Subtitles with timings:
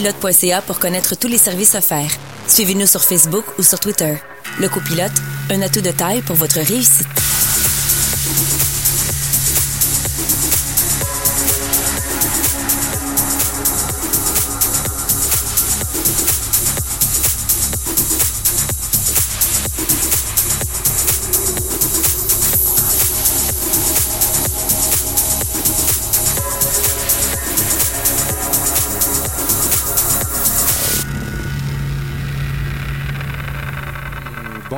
[0.00, 2.10] lecopilote.ca pour connaître tous les services offerts.
[2.48, 4.16] Suivez-nous sur Facebook ou sur Twitter.
[4.58, 5.12] Le copilote,
[5.50, 7.06] un atout de taille pour votre réussite.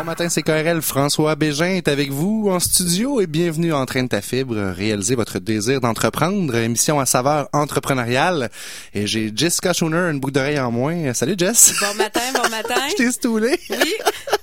[0.02, 0.82] Bon matin, c'est KRL.
[0.82, 5.14] François Bégin est avec vous en studio et bienvenue en Train de ta fibre, réaliser
[5.14, 8.50] votre désir d'entreprendre, émission à saveur entrepreneuriale.
[8.94, 11.14] Et j'ai Jessica Schooner, une boucle d'oreille en moins.
[11.14, 11.74] Salut Jess.
[11.80, 12.74] Bon matin, bon matin.
[12.90, 13.56] Je t'ai stoulé.
[13.70, 13.94] Oui,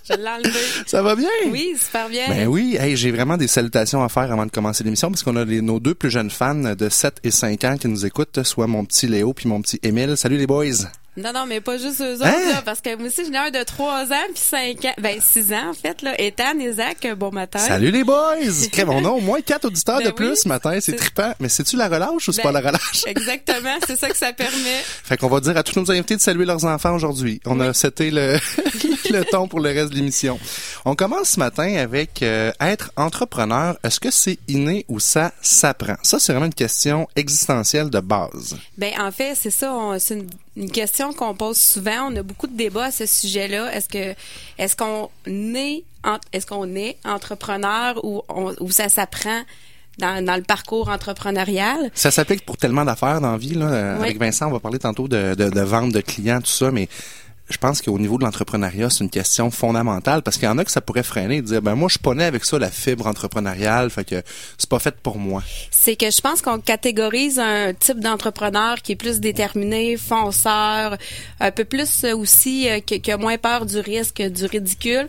[0.09, 0.59] je l'ai enlevé.
[0.87, 1.27] Ça va bien?
[1.51, 2.29] Oui, super bien.
[2.29, 5.35] Ben oui, hey, j'ai vraiment des salutations à faire avant de commencer l'émission parce qu'on
[5.35, 8.43] a les- nos deux plus jeunes fans de 7 et 5 ans qui nous écoutent,
[8.43, 10.15] soit mon petit Léo puis mon petit Émile.
[10.15, 10.87] Salut les boys.
[11.19, 12.49] Non, non, mais pas juste eux autres, Hein?
[12.53, 15.19] là, parce que moi aussi, j'en ai un de 3 ans, puis 5 ans, ben
[15.21, 16.19] 6 ans, en fait, là.
[16.19, 17.59] Ethan et Zach, bon matin.
[17.59, 18.35] Salut les boys.
[18.71, 21.33] Crème, on a au moins quatre auditeurs Ben de plus oui, ce matin, c'est trippant.
[21.39, 23.03] Mais c'est-tu la relâche ou c'est Ben, pas la relâche?
[23.07, 24.79] Exactement, c'est ça que ça permet.
[25.03, 27.41] Fait qu'on va dire à tous nos invités de saluer leurs enfants aujourd'hui.
[27.45, 28.37] On a c'était le,
[29.11, 30.39] le ton pour le reste de l'émission.
[30.85, 33.77] On commence ce matin avec euh, être entrepreneur.
[33.83, 35.95] Est-ce que c'est inné ou ça s'apprend?
[36.03, 38.55] Ça, c'est vraiment une question existentielle de base.
[38.77, 40.29] Ben en fait, c'est ça, c'est une,
[40.59, 42.11] une question qu'on pose souvent.
[42.11, 43.73] On a beaucoup de débats à ce sujet-là.
[43.73, 44.13] Est-ce que
[44.57, 45.83] est-ce qu'on est
[46.33, 49.41] est-ce qu'on est entrepreneur ou on- ou ça s'apprend
[49.97, 51.89] dans, dans le parcours entrepreneurial?
[51.93, 53.55] Ça s'applique pour tellement d'affaires dans la vie.
[53.55, 53.95] Là.
[53.99, 54.05] Oui.
[54.07, 56.87] Avec Vincent, on va parler tantôt de, de, de vente de clients, tout ça, mais
[57.49, 60.65] je pense qu'au niveau de l'entrepreneuriat, c'est une question fondamentale parce qu'il y en a
[60.65, 62.69] que ça pourrait freiner et dire ben moi je suis pas né avec ça la
[62.69, 64.21] fibre entrepreneuriale, fait que
[64.57, 65.43] c'est pas fait pour moi.
[65.71, 70.97] C'est que je pense qu'on catégorise un type d'entrepreneur qui est plus déterminé, fonceur,
[71.39, 75.07] un peu plus aussi euh, qui a moins peur du risque, du ridicule.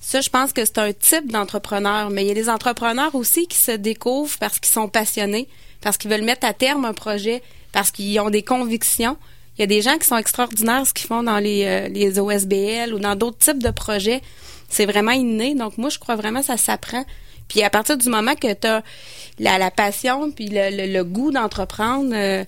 [0.00, 2.10] Ça, je pense que c'est un type d'entrepreneur.
[2.10, 5.46] Mais il y a des entrepreneurs aussi qui se découvrent parce qu'ils sont passionnés,
[5.80, 7.42] parce qu'ils veulent mettre à terme un projet,
[7.72, 9.16] parce qu'ils ont des convictions.
[9.60, 12.18] Il y a des gens qui sont extraordinaires ce qu'ils font dans les, euh, les
[12.18, 14.22] OSBL ou dans d'autres types de projets.
[14.70, 15.54] C'est vraiment inné.
[15.54, 17.04] Donc, moi, je crois vraiment que ça s'apprend.
[17.46, 18.82] Puis à partir du moment que tu as
[19.38, 22.42] la, la passion puis le, le- goût d'entreprendre, euh,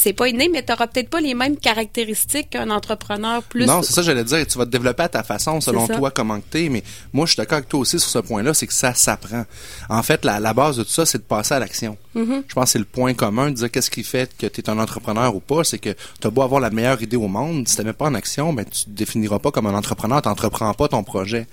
[0.00, 3.66] c'est pas inné, mais tu n'auras peut-être pas les mêmes caractéristiques qu'un entrepreneur plus.
[3.66, 4.46] Non, c'est ça que j'allais dire.
[4.46, 6.68] Tu vas te développer à ta façon, selon toi, comment que t'es.
[6.68, 9.44] Mais moi, je suis d'accord avec toi aussi sur ce point-là, c'est que ça s'apprend.
[9.88, 11.96] En fait, la, la base de tout ça, c'est de passer à l'action.
[12.14, 12.42] Mm-hmm.
[12.46, 14.70] Je pense que c'est le point commun de dire qu'est-ce qui fait que tu es
[14.70, 15.64] un entrepreneur ou pas.
[15.64, 18.06] C'est que tu as beau avoir la meilleure idée au monde, si tu mets pas
[18.06, 21.48] en action, ben, tu te définiras pas comme un entrepreneur, tu n'entreprends pas ton projet.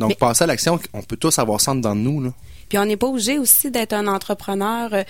[0.00, 2.24] Donc, Mais- passer à l'action, on peut tous avoir ça dans nous.
[2.24, 2.30] Là.
[2.68, 5.02] Puis on n'est pas obligé aussi d'être un entrepreneur euh,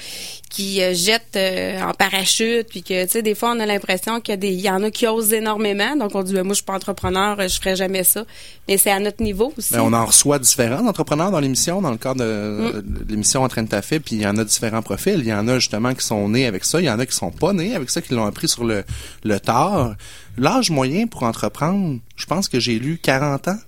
[0.50, 4.20] qui euh, jette euh, en parachute, puis que tu sais des fois on a l'impression
[4.20, 6.42] qu'il y a des, il y en a qui osent énormément, donc on dit Ben,
[6.42, 8.24] moi je suis pas entrepreneur, je ferai jamais ça.
[8.68, 9.74] Mais c'est à notre niveau aussi.
[9.74, 13.04] Ben, on en reçoit différents d'entrepreneurs dans l'émission, dans le cadre de, Mm.
[13.08, 15.18] l'émission En train de taffer, puis il y en a différents profils.
[15.18, 17.14] Il y en a justement qui sont nés avec ça, il y en a qui
[17.14, 18.84] sont pas nés avec ça, qui l'ont appris sur le,
[19.24, 19.94] le tard.
[20.36, 23.58] L'âge moyen pour entreprendre, je pense que j'ai lu 40 ans.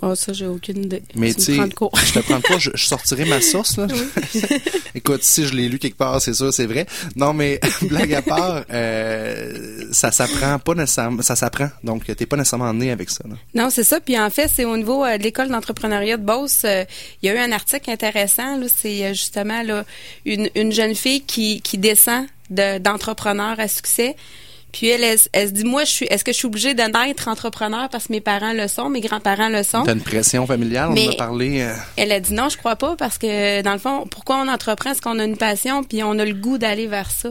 [0.00, 1.02] Oh, ça j'ai aucune idée.
[1.16, 3.86] Mais Tu sais, je te prends de court, je, je sortirai ma source là.
[4.94, 6.86] Écoute, si je l'ai lu quelque part, c'est sûr, c'est vrai.
[7.16, 11.68] Non, mais blague à part, euh, ça s'apprend pas nécessairement, ça s'apprend.
[11.84, 13.24] Donc, t'es pas nécessairement né avec ça.
[13.28, 13.34] Là.
[13.54, 14.00] Non, c'est ça.
[14.00, 16.84] Puis en fait, c'est au niveau euh, de l'école d'entrepreneuriat de Beauce, euh,
[17.22, 18.58] il y a eu un article intéressant.
[18.74, 19.84] C'est euh, justement là
[20.24, 24.16] une, une jeune fille qui, qui descend de- d'entrepreneur à succès.
[24.72, 26.82] Puis elle, elle, elle se dit, moi, je suis, est-ce que je suis obligée de
[26.82, 29.82] naître entrepreneur parce que mes parents le sont, mes grands-parents le sont?
[29.84, 31.62] T'as une pression familiale, on en a parlé.
[31.62, 34.48] euh, Elle a dit non, je crois pas parce que dans le fond, pourquoi on
[34.48, 37.30] entreprend, c'est qu'on a une passion puis on a le goût d'aller vers ça?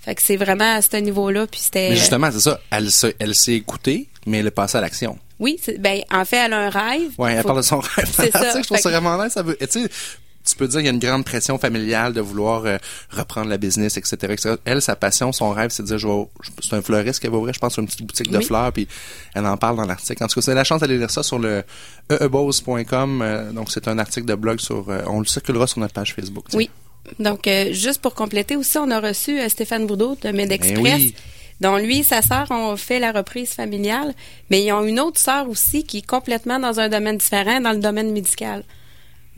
[0.00, 1.46] Fait que c'est vraiment à ce niveau-là.
[1.48, 1.88] Puis c'était.
[1.88, 1.90] Mm-hmm.
[1.90, 2.60] Mais justement, c'est ça.
[2.70, 5.18] Elle, se- elle s'est écoutée, mais elle est passée à l'action.
[5.40, 7.10] Oui, c'est- ben en fait, elle a un rêve.
[7.18, 8.08] Ouais, elle parle de son rêve.
[8.14, 8.56] C'est ça.
[8.58, 9.32] je trouve ça vraiment nice.
[9.34, 9.88] Ça veut, tu sais,
[10.48, 12.78] tu peux dire qu'il y a une grande pression familiale de vouloir euh,
[13.10, 14.54] reprendre la business, etc., etc.
[14.64, 16.08] Elle, sa passion, son rêve, c'est de dire, je
[16.62, 18.44] c'est un fleuriste qu'elle va ouvrir, je pense, une petite boutique de Oui.
[18.44, 18.88] fleurs, puis
[19.34, 20.22] elle en parle dans l'article.
[20.24, 21.62] En tout cas, c'est la chance d'aller lire ça sur le
[22.10, 23.22] eebose.com.
[23.22, 26.14] euh, donc, c'est un article de blog sur, euh, on le circulera sur notre page
[26.14, 26.44] Facebook.
[26.48, 26.58] tiens.
[26.58, 26.70] Oui.
[27.18, 30.82] Donc, euh, juste pour compléter aussi, on a reçu Stéphane Bourdeau de MedExpress.
[30.82, 31.14] Ben oui.
[31.60, 34.14] dont lui et sa sœur ont fait la reprise familiale,
[34.50, 37.72] mais ils ont une autre sœur aussi qui est complètement dans un domaine différent, dans
[37.72, 38.62] le domaine médical.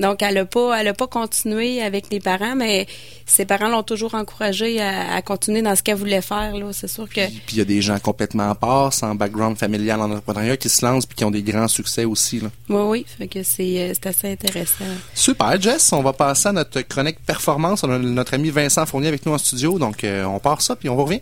[0.01, 2.87] Donc, elle a pas, elle a pas continué avec les parents, mais
[3.27, 6.57] ses parents l'ont toujours encouragée à, à continuer dans ce qu'elle voulait faire.
[6.57, 9.59] Là, c'est sûr que Puis il y a des gens complètement à part, sans background
[9.59, 12.41] familial en entrepreneuriat, qui se lancent puis qui ont des grands succès aussi.
[12.41, 12.49] Là.
[12.71, 14.85] oui, oui, fait que c'est, euh, c'est assez intéressant.
[15.15, 15.93] Super, Jess.
[15.93, 17.85] On va passer à notre chronique performance.
[17.85, 19.79] On a notre ami Vincent Fournier avec nous en studio.
[19.79, 21.21] Donc, euh, on part ça, puis on vous revient.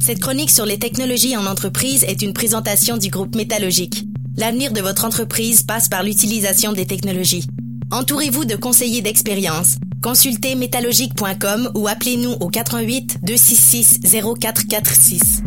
[0.00, 4.04] Cette chronique sur les technologies en entreprise est une présentation du groupe Métallogique.
[4.36, 7.46] L'avenir de votre entreprise passe par l'utilisation des technologies.
[7.90, 9.76] Entourez-vous de conseillers d'expérience.
[10.02, 14.00] Consultez métallogique.com ou appelez-nous au 88 266
[14.40, 15.42] 0446.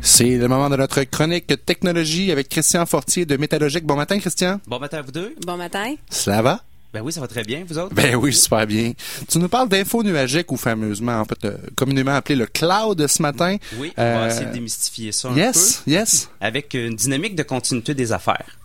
[0.00, 3.86] C'est le moment de notre chronique technologie avec Christian Fortier de Métallogique.
[3.86, 4.60] Bon matin, Christian.
[4.66, 5.34] Bon matin à vous deux.
[5.46, 5.94] Bon matin.
[6.10, 6.60] Ça va?
[6.92, 7.94] Ben oui, ça va très bien, vous autres?
[7.94, 8.92] Ben oui, super bien.
[9.28, 13.20] Tu nous parles d'infos nuagiques ou fameusement, en fait, euh, communément appelé le cloud ce
[13.20, 13.56] matin.
[13.76, 15.90] Oui, on va essayer de démystifier ça un yes, peu.
[15.90, 16.30] Yes, yes.
[16.40, 18.58] Avec une dynamique de continuité des affaires.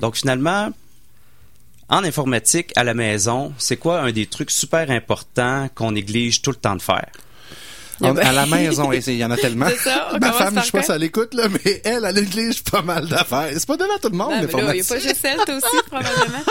[0.00, 0.70] Donc finalement,
[1.88, 6.50] en informatique à la maison, c'est quoi un des trucs super importants qu'on néglige tout
[6.50, 7.10] le temps de faire?
[8.00, 9.66] On- à la maison, il y en a tellement.
[9.68, 12.62] C'est ça, Ma femme, je sais pas si elle écoute, là, mais elle, elle néglige
[12.62, 13.48] pas mal d'affaires.
[13.52, 15.24] C'est pas donné à tout le monde, Ah, mais là, il n'y a pas juste
[15.24, 16.44] elle, toi aussi, probablement.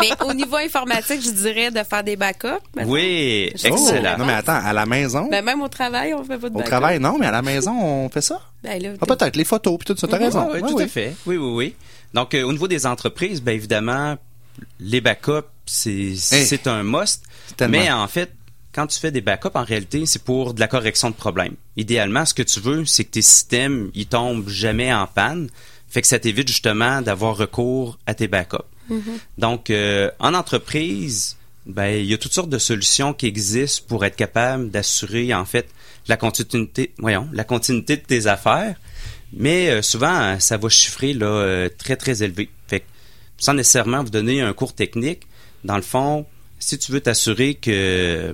[0.00, 2.48] mais au niveau informatique, je dirais de faire des backups.
[2.84, 4.18] Oui, Oh, Oh, excellent.
[4.18, 6.58] non, mais attends, à la maison, Ben, même au travail, on fait pas de au
[6.58, 6.68] backup.
[6.70, 8.40] travail, non, mais à la maison, on fait ça?
[8.62, 10.48] Ben, là, Ah, peut-être, les photos, puis tout ça, t'as raison.
[10.52, 10.82] Oui, Ouais, tout oui.
[10.82, 11.14] à fait.
[11.26, 11.74] Oui, oui, oui.
[12.14, 14.16] Donc, euh, au niveau des entreprises, ben évidemment,
[14.80, 17.22] les backups, c'est c'est un must.
[17.56, 17.78] Tellement.
[17.78, 18.30] Mais en fait,
[18.72, 21.54] quand tu fais des backups, en réalité, c'est pour de la correction de problèmes.
[21.76, 25.48] Idéalement, ce que tu veux, c'est que tes systèmes, ils tombent jamais en panne.
[25.88, 28.58] Fait que ça t'évite justement d'avoir recours à tes backups.
[29.36, 31.36] Donc, euh, en entreprise,
[31.66, 35.44] ben, il y a toutes sortes de solutions qui existent pour être capable d'assurer, en
[35.44, 35.68] fait,
[36.08, 38.76] la continuité, voyons, la continuité de tes affaires.
[39.34, 42.48] Mais euh, souvent, ça va chiffrer là, euh, très, très élevé.
[42.66, 42.86] Fait que,
[43.36, 45.26] sans nécessairement vous donner un cours technique,
[45.64, 46.24] dans le fond,
[46.58, 48.32] si tu veux t'assurer que euh,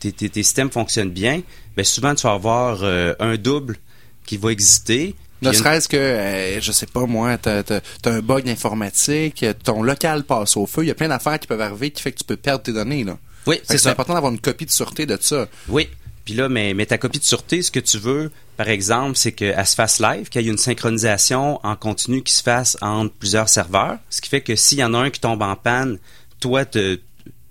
[0.00, 1.42] tes, tes- tes systèmes fonctionnent bien,
[1.76, 3.76] ben souvent, tu vas avoir euh, un double
[4.24, 5.14] qui va exister.
[5.42, 10.24] Ne serait-ce que, euh, je sais pas moi, t'as t'as un bug informatique, ton local
[10.24, 12.24] passe au feu, il y a plein d'affaires qui peuvent arriver qui fait que tu
[12.24, 13.04] peux perdre tes données.
[13.04, 13.18] là.
[13.46, 15.46] Oui, c'est important d'avoir une copie de sûreté de ça.
[15.68, 15.88] Oui.
[16.24, 19.30] Puis là, mais, mais ta copie de sûreté, ce que tu veux, par exemple, c'est
[19.30, 23.12] qu'elle se fasse live, qu'il y ait une synchronisation en continu qui se fasse entre
[23.14, 23.98] plusieurs serveurs.
[24.10, 25.98] Ce qui fait que s'il y en a un qui tombe en panne,
[26.40, 26.98] toi, te-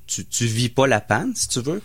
[0.07, 1.81] tu, tu vis pas la panne, si tu veux.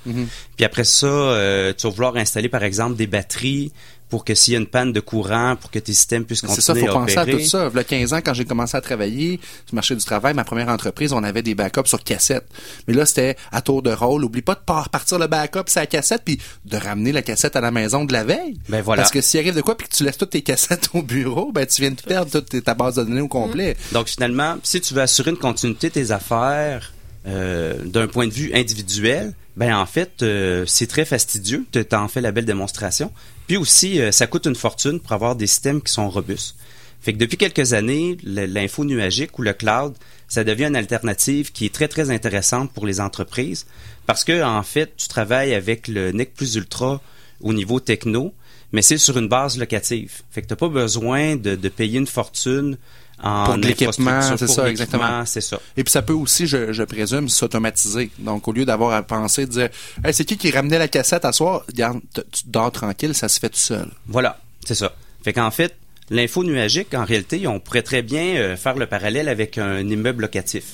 [0.56, 3.72] Puis après ça, euh, tu vas vouloir installer, par exemple, des batteries
[4.10, 6.48] pour que s'il y a une panne de courant, pour que tes systèmes puissent C'est
[6.48, 7.38] continuer ça, faut à penser à opérer.
[7.44, 7.70] tout ça.
[7.72, 10.34] Il y a 15 ans, quand j'ai commencé à travailler sur le marché du travail,
[10.34, 12.44] ma première entreprise, on avait des backups sur cassette.
[12.88, 14.24] Mais là, c'était à tour de rôle.
[14.24, 17.54] Oublie pas de par- partir le backup sur la cassette, puis de ramener la cassette
[17.54, 18.58] à la maison de la veille.
[18.68, 19.02] Ben voilà.
[19.02, 21.52] Parce que s'il arrive de quoi, puis que tu laisses toutes tes cassettes au bureau,
[21.52, 23.76] ben tu viens de perdre toute ta base de données au complet.
[23.92, 26.92] Donc finalement, si tu veux assurer une continuité de tes affaires
[27.26, 31.66] euh, d'un point de vue individuel, ben en fait, euh, c'est très fastidieux.
[31.72, 33.12] Tu en fais la belle démonstration.
[33.46, 36.56] Puis aussi, euh, ça coûte une fortune pour avoir des systèmes qui sont robustes.
[37.02, 39.94] Fait que depuis quelques années, l'info nuagique ou le cloud,
[40.28, 43.66] ça devient une alternative qui est très très intéressante pour les entreprises
[44.06, 47.00] parce que en fait, tu travailles avec le NIC plus ultra
[47.40, 48.34] au niveau techno,
[48.72, 50.20] mais c'est sur une base locative.
[50.30, 52.76] Fait que t'as pas besoin de payer une fortune
[53.22, 55.24] en Pour de l'équipement, c'est ça, exactement.
[55.26, 55.60] C'est ça.
[55.76, 58.10] Et puis ça peut aussi, je, je présume, s'automatiser.
[58.18, 59.68] Donc au lieu d'avoir à penser, de dire
[60.04, 63.28] hey, c'est qui qui ramenait la cassette à soir, Regarde, t- tu dors tranquille, ça
[63.28, 63.88] se fait tout seul.
[64.06, 64.94] Voilà, c'est ça.
[65.22, 65.76] Fait qu'en fait,
[66.10, 70.22] l'info nuagique, en réalité, on pourrait très bien euh, faire le parallèle avec un immeuble
[70.22, 70.64] locatif.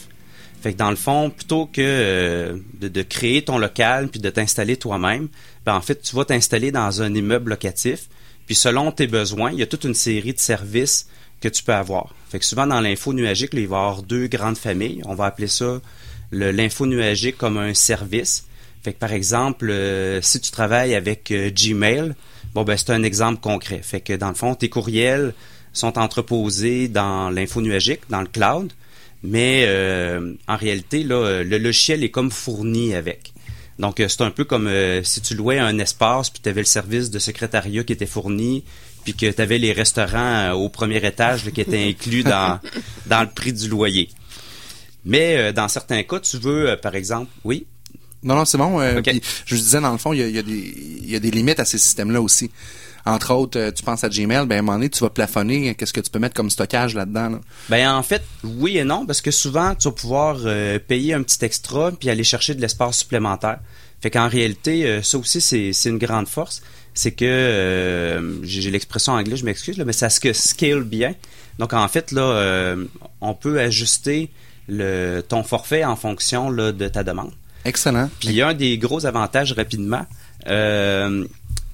[0.63, 4.31] Fait que dans le fond, plutôt que euh, de, de créer ton local puis de
[4.31, 5.29] t'installer toi-même,
[5.65, 8.09] ben en fait, tu vas t'installer dans un immeuble locatif.
[8.47, 11.09] Puis selon tes besoins, il y a toute une série de services
[11.41, 12.15] que tu peux avoir.
[12.29, 15.03] Fait que souvent dans l'info nuagique, il va y avoir deux grandes familles.
[15.05, 15.81] On va appeler ça
[16.33, 18.47] l'info nuagique comme un service.
[18.83, 22.15] Fait que par exemple, euh, si tu travailles avec euh, Gmail,
[22.55, 23.81] bon ben c'est un exemple concret.
[23.83, 25.35] Fait que dans le fond, tes courriels
[25.73, 28.73] sont entreposés dans l'info nuagique, dans le cloud,
[29.23, 33.33] mais euh, en réalité, le logiciel est comme fourni avec.
[33.79, 34.71] Donc c'est un peu comme
[35.03, 38.65] si tu louais un espace puis tu avais le service de secrétariat qui était fourni
[39.07, 42.59] puis que tu avais les restaurants euh, au premier étage là, qui étaient inclus dans
[43.07, 44.11] dans le prix du loyer.
[45.05, 47.67] Mais euh, dans certains cas, tu veux euh, par exemple, oui,
[48.25, 48.81] Non, non, c'est bon.
[48.81, 49.01] euh,
[49.47, 51.31] je disais, dans le fond, il y a, y a des, il y a des
[51.31, 52.51] limites à ces systèmes-là aussi.
[53.05, 55.77] Entre autres, tu penses à Gmail, ben à un moment donné, tu vas plafonner.
[55.77, 57.29] Qu'est-ce que tu peux mettre comme stockage là-dedans?
[57.31, 57.41] là?
[57.69, 60.39] Ben en fait, oui et non, parce que souvent, tu vas pouvoir
[60.89, 63.61] payer un petit extra puis aller chercher de l'espace supplémentaire.
[64.01, 66.63] Fait qu'en réalité, ça aussi, c'est une grande force.
[66.97, 71.15] C'est que, euh, j'ai l'expression en anglais, je m'excuse, mais ça se scale bien.
[71.59, 72.85] Donc en fait, là, euh,
[73.21, 74.31] on peut ajuster
[74.67, 77.33] le, ton forfait en fonction là, de ta demande.
[77.65, 78.11] Excellent.
[78.19, 80.07] Puis il y a un des gros avantages rapidement,
[80.49, 81.25] euh,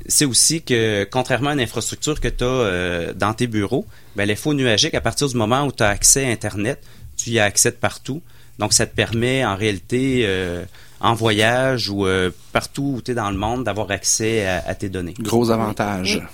[0.06, 3.86] c'est aussi que contrairement à une infrastructure que tu as dans tes bureaux,
[4.16, 6.82] ben, l'info nuagique, à partir du moment où tu as accès à Internet,
[7.16, 8.20] tu y as accès de partout.
[8.58, 10.64] Donc, ça te permet en réalité, euh,
[11.02, 14.74] en voyage ou euh, partout où tu es dans le monde, d'avoir accès à, à
[14.74, 15.14] tes données.
[15.18, 16.20] Gros avantage.
[16.22, 16.26] Oui.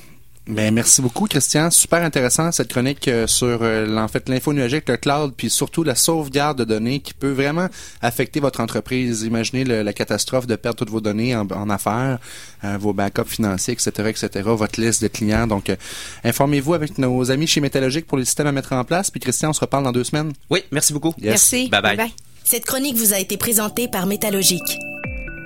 [0.54, 1.70] Ben, merci beaucoup, Christian.
[1.70, 5.82] Super intéressant cette chronique euh, sur euh, en fait l'info nuagique, le cloud, puis surtout
[5.84, 7.68] la sauvegarde de données qui peut vraiment
[8.00, 9.24] affecter votre entreprise.
[9.24, 12.18] Imaginez le- la catastrophe de perdre toutes vos données en, en affaires,
[12.64, 15.46] euh, vos backups financiers, etc., etc., votre liste de clients.
[15.46, 15.76] Donc, euh,
[16.24, 19.10] informez-vous avec nos amis chez Métallogique pour les systèmes à mettre en place.
[19.10, 20.32] Puis Christian, on se reparle dans deux semaines.
[20.48, 21.12] Oui, merci beaucoup.
[21.18, 21.28] Yes.
[21.28, 21.68] Merci.
[21.68, 22.12] Bye bye.
[22.50, 24.78] Cette chronique vous a été présentée par Métallogique.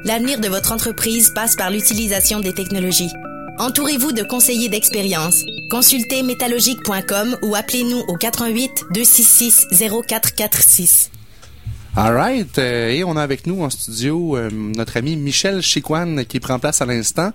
[0.04, 3.10] L'avenir de votre entreprise passe par l'utilisation des technologies.
[3.58, 5.42] Entourez-vous de conseillers d'expérience.
[5.68, 9.66] Consultez métallogique.com ou appelez-nous au 88 266
[10.06, 11.10] 0446.
[11.96, 12.56] All right.
[12.58, 16.60] Euh, et on a avec nous en studio euh, notre ami Michel Chiquan qui prend
[16.60, 17.32] place à l'instant.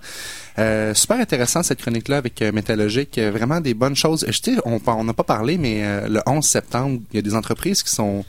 [0.58, 3.18] Euh, super intéressant cette chronique-là avec Métallogique.
[3.18, 4.24] Vraiment des bonnes choses.
[4.26, 7.82] Je sais, on n'a pas parlé, mais le 11 septembre, il y a des entreprises
[7.82, 8.24] qui sont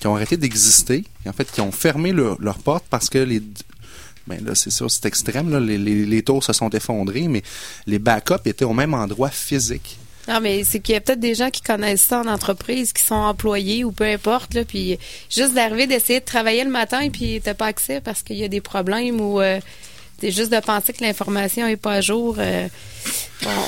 [0.00, 3.42] qui ont arrêté d'exister, en fait, qui ont fermé leur- leurs portes parce que les
[4.26, 5.50] ben là, c'est sûr, c'est extrême.
[5.50, 5.58] Là.
[5.60, 7.42] Les, les, les taux se sont effondrés, mais
[7.86, 9.98] les backups étaient au même endroit physique.
[10.28, 13.02] Non, mais c'est qu'il y a peut-être des gens qui connaissent ça en entreprise, qui
[13.02, 14.98] sont employés ou peu importe, là, puis
[15.30, 18.44] juste d'arriver, d'essayer de travailler le matin et puis t'as pas accès parce qu'il y
[18.44, 19.58] a des problèmes ou euh,
[20.20, 22.36] c'est juste de penser que l'information est pas à jour.
[22.38, 22.68] euh,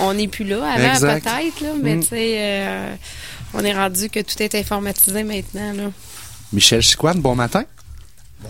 [0.03, 0.63] on- n'est plus là.
[0.71, 2.01] Avant, peut-être, là, mais Mm.
[2.03, 2.95] tu sais, euh,
[3.55, 5.91] on est rendu que tout est informatisé maintenant, là.
[6.53, 7.65] Michel Chiquan, bon matin.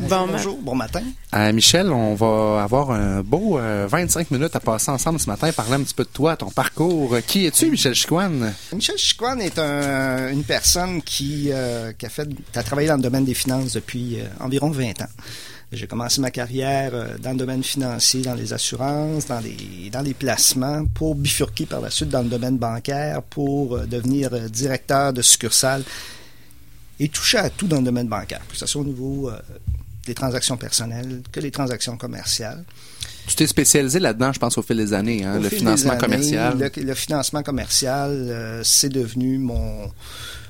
[0.01, 1.03] Bon, bonjour, bon matin.
[1.35, 5.53] Euh, Michel, on va avoir un beau euh, 25 minutes à passer ensemble ce matin,
[5.53, 7.15] parler un petit peu de toi, ton parcours.
[7.15, 8.31] Euh, Qui es-tu, Michel Chiquan?
[8.73, 12.97] Michel Chiquan est un- une personne qui, euh, qui a fait, qui a travaillé dans
[12.97, 15.09] le domaine des finances depuis euh, environ 20 ans.
[15.73, 20.03] J'ai commencé ma carrière euh, dans le domaine financier, dans les assurances, dans les, dans
[20.03, 24.49] les placements, pour bifurquer par la suite dans le domaine bancaire, pour euh, devenir euh,
[24.49, 25.83] directeur de succursale
[27.05, 29.39] et toucher à tout dans le domaine bancaire, que ce soit au niveau euh,
[30.07, 32.65] des transactions personnelles que des transactions commerciales.
[33.27, 35.97] Tu t'es spécialisé là-dedans, je pense, au fil des années, hein, le fil financement des
[35.97, 36.59] années, commercial.
[36.59, 39.91] Le, le financement commercial, c'est devenu mon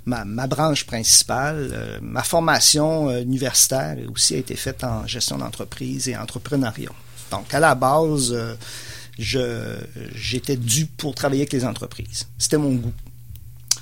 [0.07, 1.71] ma, ma branche principale.
[1.73, 6.91] Euh, ma formation euh, universitaire aussi a été faite en gestion d'entreprise et entrepreneuriat.
[7.31, 8.55] Donc, à la base, euh,
[9.19, 9.77] je
[10.15, 12.27] j'étais dû pour travailler avec les entreprises.
[12.39, 12.93] C'était mon goût.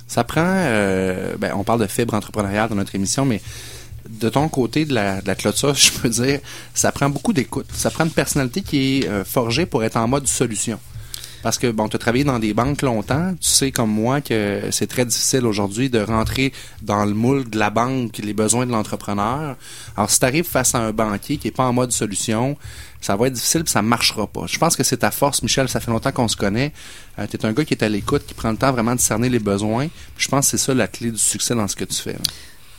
[0.07, 3.41] Ça prend, euh, ben, on parle de fibre entrepreneuriale dans notre émission, mais
[4.09, 6.39] de ton côté de la, de la clôture, je peux dire,
[6.73, 7.67] ça prend beaucoup d'écoute.
[7.73, 10.79] Ça prend une personnalité qui est euh, forgée pour être en mode solution.
[11.43, 13.33] Parce que, bon, tu as travaillé dans des banques longtemps.
[13.39, 17.57] Tu sais, comme moi, que c'est très difficile aujourd'hui de rentrer dans le moule de
[17.57, 19.55] la banque, les besoins de l'entrepreneur.
[19.97, 22.57] Alors, si tu arrives face à un banquier qui est pas en mode solution,
[23.01, 24.45] ça va être difficile puis ça marchera pas.
[24.47, 25.67] Je pense que c'est ta force, Michel.
[25.67, 26.71] Ça fait longtemps qu'on se connaît.
[27.17, 28.99] Euh, tu es un gars qui est à l'écoute, qui prend le temps vraiment de
[28.99, 29.87] cerner les besoins.
[30.17, 32.17] Je pense que c'est ça la clé du succès dans ce que tu fais.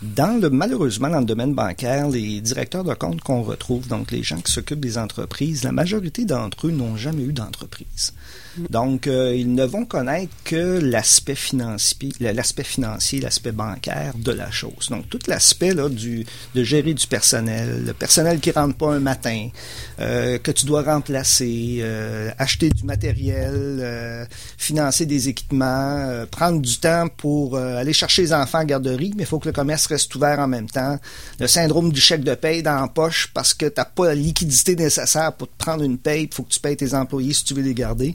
[0.03, 4.23] Dans le, malheureusement, dans le domaine bancaire, les directeurs de compte qu'on retrouve, donc les
[4.23, 8.13] gens qui s'occupent des entreprises, la majorité d'entre eux n'ont jamais eu d'entreprise.
[8.71, 14.51] Donc, euh, ils ne vont connaître que l'aspect financier, l'aspect financier, l'aspect bancaire de la
[14.51, 14.89] chose.
[14.91, 19.01] Donc, tout l'aspect là du de gérer du personnel, le personnel qui rentre pas un
[19.01, 19.49] matin,
[20.01, 24.25] euh, que tu dois remplacer, euh, acheter du matériel, euh,
[24.59, 29.13] financer des équipements, euh, prendre du temps pour euh, aller chercher les enfants la garderie,
[29.17, 30.99] mais il faut que le commerce reste ouvert en même temps.
[31.39, 34.15] Le syndrome du chèque de paye dans la poche parce que tu n'as pas la
[34.15, 37.45] liquidité nécessaire pour te prendre une paye, il faut que tu payes tes employés si
[37.45, 38.15] tu veux les garder.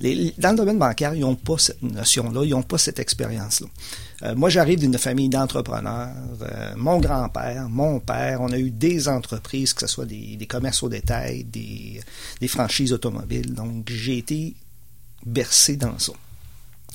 [0.00, 3.66] Dans le domaine bancaire, ils n'ont pas cette notion-là, ils n'ont pas cette expérience-là.
[4.22, 6.14] Euh, moi, j'arrive d'une famille d'entrepreneurs.
[6.42, 10.46] Euh, mon grand-père, mon père, on a eu des entreprises, que ce soit des, des
[10.46, 12.00] commerces au détail, des,
[12.40, 13.54] des franchises automobiles.
[13.54, 14.54] Donc, j'ai été
[15.24, 16.12] bercé dans ça.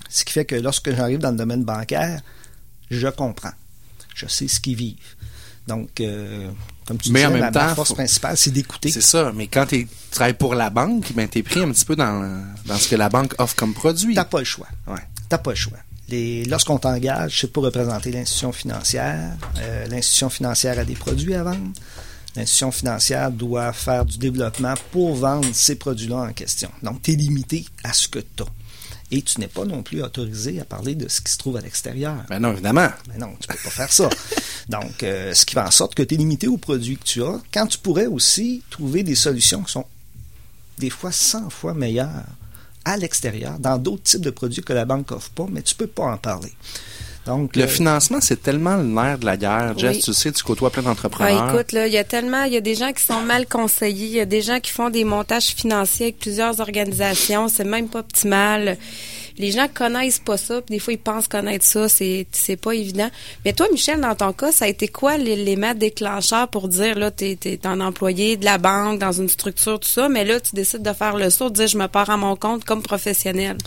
[0.09, 2.21] Ce qui fait que lorsque j'arrive dans le domaine bancaire,
[2.89, 3.53] je comprends.
[4.15, 5.15] Je sais ce qu'ils vivent.
[5.67, 6.51] Donc, euh,
[6.87, 8.91] comme tu Mais disais, en même temps, force faut- principale, c'est d'écouter.
[8.91, 9.31] C'est ça.
[9.35, 12.77] Mais quand tu travailles pour la banque, ben, t'es pris un petit peu dans, dans
[12.77, 14.15] ce que la banque offre comme produit.
[14.15, 14.67] T'as pas le choix.
[14.87, 14.99] Ouais.
[15.29, 15.77] T'as pas le choix.
[16.47, 19.31] Lorsqu'on t'engage, c'est pour représenter l'institution financière.
[19.57, 21.71] Euh, l'institution financière a des produits à vendre.
[22.35, 26.69] L'institution financière doit faire du développement pour vendre ces produits-là en question.
[26.83, 28.47] Donc, tu es limité à ce que tu as.
[29.15, 31.61] Et tu n'es pas non plus autorisé à parler de ce qui se trouve à
[31.61, 32.23] l'extérieur.
[32.29, 32.89] Ben non, évidemment.
[33.07, 34.09] Mais non, tu peux pas faire ça.
[34.69, 37.23] Donc, euh, ce qui fait en sorte que tu es limité aux produits que tu
[37.23, 39.85] as, quand tu pourrais aussi trouver des solutions qui sont
[40.79, 42.25] des fois 100 fois meilleures
[42.85, 45.85] à l'extérieur, dans d'autres types de produits que la banque offre pas, mais tu peux
[45.85, 46.51] pas en parler.
[47.25, 49.77] Donc, Le euh, financement, c'est tellement le nerf de la guerre.
[49.77, 51.53] Jess, tu sais, tu côtoies plein d'entrepreneurs.
[51.53, 54.07] écoute, là, il y a tellement, il y a des gens qui sont mal conseillés,
[54.07, 57.87] il y a des gens qui font des montages financiers avec plusieurs organisations, c'est même
[57.87, 58.77] pas optimal.
[59.37, 62.73] les gens connaissent pas ça, puis des fois ils pensent connaître ça, c'est c'est pas
[62.73, 63.09] évident.
[63.45, 67.09] Mais toi, Michel, dans ton cas, ça a été quoi l'élément déclencheur pour dire là,
[67.09, 70.55] t'es es un employé de la banque dans une structure tout ça, mais là tu
[70.55, 73.57] décides de faire le saut, de dire je me pars à mon compte comme professionnel?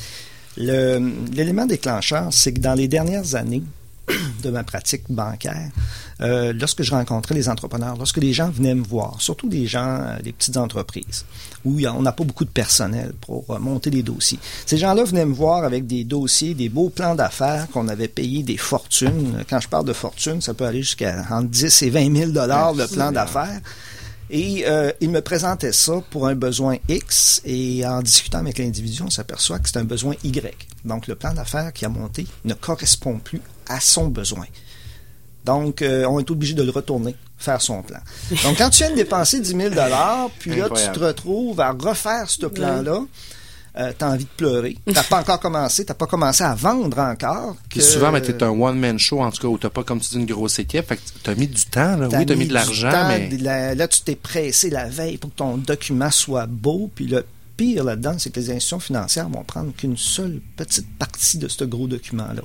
[0.56, 3.62] L'élément déclencheur, c'est que dans les dernières années,
[4.42, 5.70] de ma pratique bancaire,
[6.20, 10.00] euh, lorsque je rencontrais les entrepreneurs, lorsque les gens venaient me voir, surtout des gens,
[10.00, 11.24] euh, des petites entreprises,
[11.64, 14.38] où on n'a pas beaucoup de personnel pour euh, monter des dossiers.
[14.64, 18.42] Ces gens-là venaient me voir avec des dossiers, des beaux plans d'affaires qu'on avait payés
[18.42, 19.44] des fortunes.
[19.50, 22.74] Quand je parle de fortune, ça peut aller jusqu'à entre 10 et 20 000 dollars
[22.74, 23.60] de plan d'affaires.
[24.30, 29.02] Et euh, il me présentait ça pour un besoin X et en discutant avec l'individu,
[29.02, 30.68] on s'aperçoit que c'est un besoin Y.
[30.84, 34.46] Donc le plan d'affaires qui a monté ne correspond plus à son besoin.
[35.46, 38.00] Donc, euh, on est obligé de le retourner, faire son plan.
[38.42, 39.74] Donc, quand tu viens de dépenser 10 000
[40.40, 43.02] puis là, tu te retrouves à refaire ce plan-là,
[43.78, 44.76] euh, tu as envie de pleurer.
[44.86, 47.56] Tu pas encore commencé, tu pas commencé à vendre encore.
[47.68, 50.10] Puis souvent, mais es un one-man show, en tout cas, où tu pas, comme tu
[50.10, 50.86] dis, une grosse équipe.
[50.86, 52.08] Fait que tu as mis du temps, là.
[52.10, 53.28] oui, tu as mis de l'argent, mais...
[53.74, 57.24] Là, tu t'es pressé la veille pour que ton document soit beau, puis le
[57.56, 61.64] pire là-dedans, c'est que les institutions financières vont prendre qu'une seule petite partie de ce
[61.64, 62.42] gros document-là.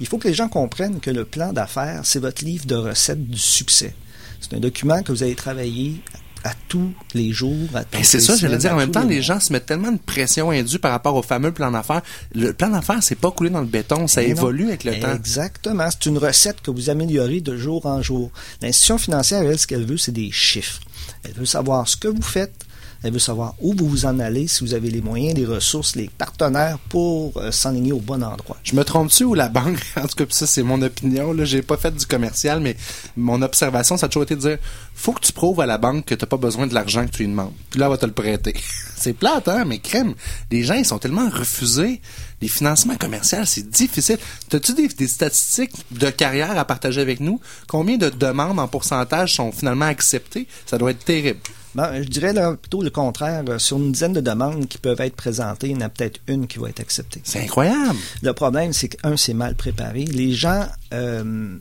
[0.00, 3.26] Il faut que les gens comprennent que le plan d'affaires, c'est votre livre de recettes
[3.26, 3.94] du succès.
[4.40, 6.00] C'est un document que vous avez travaillé
[6.44, 7.68] à tous les jours.
[7.72, 8.72] Ben, c'est ça, je veux dire.
[8.74, 11.52] En même temps, les, gens se mettent tellement de pression indue par rapport au fameux
[11.52, 12.02] plan d'affaires.
[12.34, 15.14] Le plan d'affaires, c'est pas coulé dans le béton, ça évolue avec le temps.
[15.14, 15.88] Exactement.
[15.90, 18.30] C'est une recette que vous améliorez de jour en jour.
[18.60, 20.80] L'institution financière, elle, ce qu'elle veut, c'est des chiffres.
[21.24, 22.54] Elle veut savoir ce que vous faites,
[23.04, 25.94] elle veut savoir où vous vous en allez, si vous avez les moyens, les ressources,
[25.94, 28.56] les partenaires pour euh, s'enligner au bon endroit.
[28.64, 31.60] Je me trompe-tu ou la banque, en tout cas, ça c'est mon opinion, là, j'ai
[31.60, 32.76] pas fait du commercial, mais
[33.14, 34.58] mon observation, ça a toujours été de dire,
[34.94, 37.24] faut que tu prouves à la banque que t'as pas besoin de l'argent que tu
[37.24, 37.52] lui demandes.
[37.68, 38.54] Puis là, elle va te le prêter.
[38.96, 40.14] c'est plate, hein, mais crème.
[40.50, 42.00] Les gens, ils sont tellement refusés.
[42.40, 44.16] Les financements commerciaux, c'est difficile.
[44.48, 47.38] T'as-tu des, des statistiques de carrière à partager avec nous?
[47.68, 50.48] Combien de demandes en pourcentage sont finalement acceptées?
[50.64, 51.40] Ça doit être terrible.
[51.74, 53.42] Ben, je dirais là, plutôt le contraire.
[53.58, 56.46] Sur une dizaine de demandes qui peuvent être présentées, il y en a peut-être une
[56.46, 57.20] qui va être acceptée.
[57.24, 57.98] C'est incroyable.
[58.22, 60.04] Le problème, c'est qu'un, c'est mal préparé.
[60.04, 61.58] Les gens euh,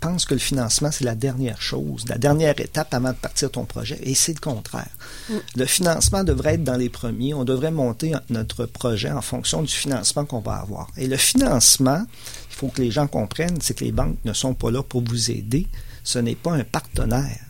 [0.00, 3.64] pensent que le financement, c'est la dernière chose, la dernière étape avant de partir ton
[3.64, 3.98] projet.
[4.02, 4.90] Et c'est le contraire.
[5.28, 5.34] Mm.
[5.56, 7.34] Le financement devrait être dans les premiers.
[7.34, 10.88] On devrait monter notre projet en fonction du financement qu'on va avoir.
[10.96, 12.04] Et le financement,
[12.50, 15.02] il faut que les gens comprennent, c'est que les banques ne sont pas là pour
[15.02, 15.66] vous aider.
[16.04, 17.40] Ce n'est pas un partenaire.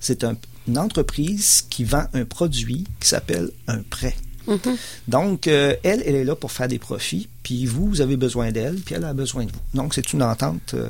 [0.00, 0.34] C'est un,
[0.68, 4.14] une entreprise qui vend un produit qui s'appelle un prêt.
[4.48, 4.76] Mm-hmm.
[5.08, 8.50] Donc, euh, elle, elle est là pour faire des profits, puis vous, vous avez besoin
[8.50, 9.60] d'elle, puis elle a besoin de vous.
[9.74, 10.74] Donc, c'est une entente.
[10.74, 10.88] Euh,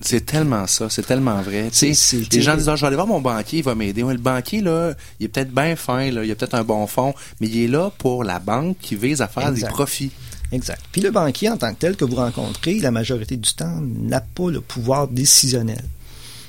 [0.00, 1.70] c'est tellement ça, c'est tellement vrai.
[1.80, 4.02] les gens disent, ah, je vais aller voir mon banquier, il va m'aider.
[4.02, 7.14] le banquier, là, il est peut-être bien fin, là, il a peut-être un bon fond,
[7.40, 10.10] mais il est là pour la banque qui vise à faire des profits.
[10.50, 10.82] Exact.
[10.92, 14.20] Puis le banquier, en tant que tel que vous rencontrez, la majorité du temps, n'a
[14.20, 15.82] pas le pouvoir décisionnel.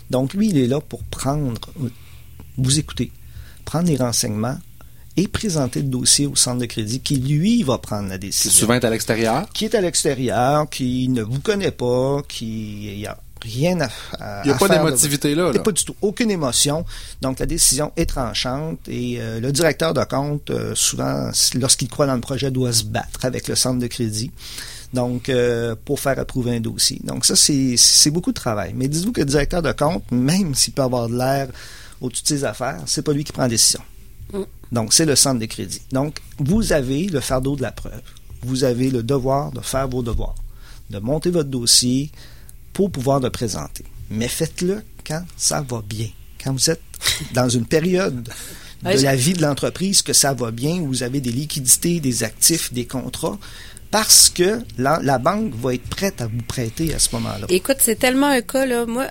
[0.09, 1.53] Donc, lui, il est là pour prendre
[2.57, 3.11] vous écoutez,
[3.65, 4.57] prendre les renseignements
[5.15, 8.49] et présenter le dossier au centre de crédit qui, lui, va prendre la décision.
[8.49, 9.47] Qui souvent est à l'extérieur.
[9.53, 14.47] Qui est à l'extérieur, qui ne vous connaît pas, qui n'y a rien à, Il
[14.47, 15.95] n'y a pas d'émotivité là, Il n'y a pas du tout.
[16.01, 16.85] Aucune émotion.
[17.21, 22.07] Donc, la décision est tranchante et euh, le directeur de compte, euh, souvent, lorsqu'il croit
[22.07, 24.31] dans le projet, doit se battre avec le centre de crédit.
[24.93, 26.99] Donc, euh, pour faire approuver un dossier.
[27.03, 28.73] Donc, ça, c'est beaucoup de travail.
[28.75, 31.47] Mais dites-vous que le directeur de compte, même s'il peut avoir de l'air
[32.03, 33.81] au-dessus de ses affaires, c'est pas lui qui prend la décision.
[34.33, 34.41] Mm.
[34.71, 35.81] Donc, c'est le centre de crédit.
[35.91, 38.01] Donc, vous avez le fardeau de la preuve.
[38.43, 40.35] Vous avez le devoir de faire vos devoirs,
[40.89, 42.11] de monter votre dossier
[42.73, 43.85] pour pouvoir le présenter.
[44.09, 46.09] Mais faites-le quand ça va bien.
[46.43, 46.81] Quand vous êtes
[47.33, 48.27] dans une période
[48.83, 52.23] de la vie de l'entreprise que ça va bien, où vous avez des liquidités, des
[52.23, 53.39] actifs, des contrats,
[53.93, 57.45] parce que la, banque va être prête à vous prêter à ce moment-là.
[57.49, 58.87] Écoute, c'est tellement un cas là.
[58.87, 59.05] Moi,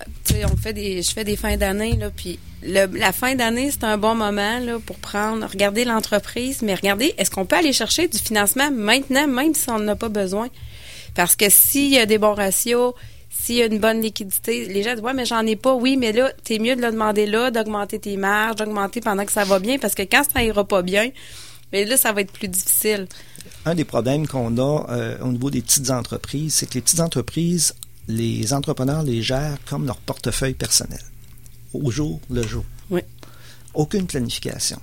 [0.52, 3.96] on fait des, je fais des fins d'année là, puis la fin d'année, c'est un
[3.96, 8.18] bon moment là, pour prendre, regarder l'entreprise, mais regarder, est-ce qu'on peut aller chercher du
[8.18, 10.48] financement maintenant, même si on n'en a pas besoin?
[11.14, 12.92] Parce que s'il y a des bons ratios,
[13.30, 15.96] s'il y a une bonne liquidité, les gens disent Ouais, mais j'en ai pas, oui,
[15.96, 19.44] mais là, t'es mieux de le demander là, d'augmenter tes marges, d'augmenter pendant que ça
[19.44, 21.10] va bien, parce que quand ça ira pas bien,
[21.72, 23.06] mais là, ça va être plus difficile
[23.64, 27.00] un des problèmes qu'on a euh, au niveau des petites entreprises, c'est que les petites
[27.00, 27.74] entreprises,
[28.08, 31.02] les entrepreneurs les gèrent comme leur portefeuille personnel,
[31.72, 32.64] au jour le jour.
[32.90, 33.02] Oui.
[33.74, 34.80] Aucune planification.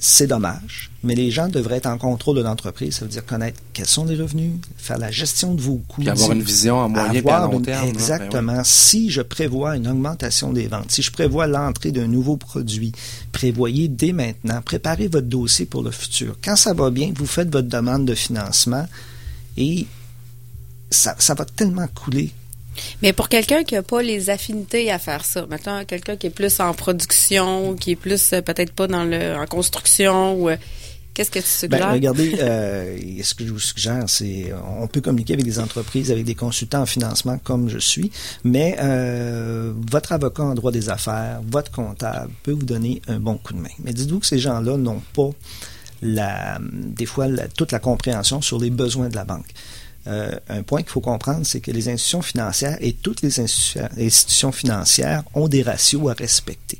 [0.00, 2.94] C'est dommage, mais les gens devraient être en contrôle de l'entreprise.
[2.94, 6.02] Ça veut dire connaître quels sont les revenus, faire la gestion de vos coûts.
[6.02, 7.88] Puis avoir une vision à moyen et à long terme.
[7.88, 8.58] Exactement.
[8.58, 12.92] Ben si je prévois une augmentation des ventes, si je prévois l'entrée d'un nouveau produit,
[13.32, 16.36] prévoyez dès maintenant, préparez votre dossier pour le futur.
[16.44, 18.86] Quand ça va bien, vous faites votre demande de financement
[19.56, 19.88] et
[20.90, 22.32] ça, ça va tellement couler
[23.02, 26.30] mais pour quelqu'un qui n'a pas les affinités à faire ça, maintenant quelqu'un qui est
[26.30, 30.56] plus en production, qui est plus euh, peut-être pas dans le en construction ou euh,
[31.14, 31.80] Qu'est-ce que tu suggères?
[31.80, 36.12] Ben, regardez, euh, ce que je vous suggère, c'est on peut communiquer avec des entreprises,
[36.12, 38.12] avec des consultants en financement comme je suis,
[38.44, 38.76] mais
[39.90, 43.58] votre avocat en droit des affaires, votre comptable peut vous donner un bon coup de
[43.58, 43.68] main.
[43.82, 45.30] Mais dites-vous que ces gens-là n'ont pas
[46.02, 49.48] la, des fois toute la compréhension sur les besoins de la banque.
[50.06, 54.52] Euh, un point qu'il faut comprendre, c'est que les institutions financières et toutes les institutions
[54.52, 56.78] financières ont des ratios à respecter.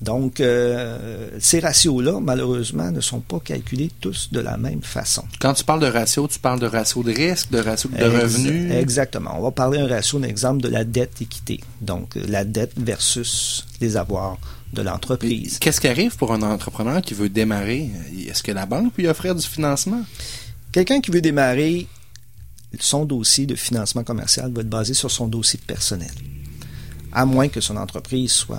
[0.00, 5.22] Donc, euh, ces ratios-là, malheureusement, ne sont pas calculés tous de la même façon.
[5.40, 8.72] Quand tu parles de ratio, tu parles de ratio de risque, de ratio de revenus?
[8.72, 9.38] Exactement.
[9.38, 11.60] On va parler un ratio, un exemple de la dette équité.
[11.80, 14.38] Donc, la dette versus les avoirs
[14.72, 15.58] de l'entreprise.
[15.60, 17.90] Qu'est-ce qui arrive pour un entrepreneur qui veut démarrer?
[18.26, 20.02] Est-ce que la banque peut lui offrir du financement?
[20.72, 21.86] Quelqu'un qui veut démarrer,
[22.80, 26.10] son dossier de financement commercial va être basé sur son dossier personnel.
[27.12, 28.58] À moins que son entreprise soit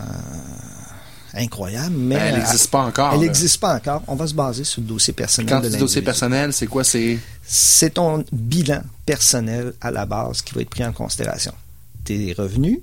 [1.34, 2.16] incroyable, mais...
[2.16, 3.14] Elle n'existe pas encore.
[3.14, 4.04] Elle n'existe pas encore.
[4.08, 5.50] On va se baser sur le dossier personnel.
[5.50, 6.84] Quand tu dis dossier personnel, c'est quoi?
[6.84, 11.54] C'est C'est ton bilan personnel à la base qui va être pris en considération.
[12.06, 12.80] Tes revenus,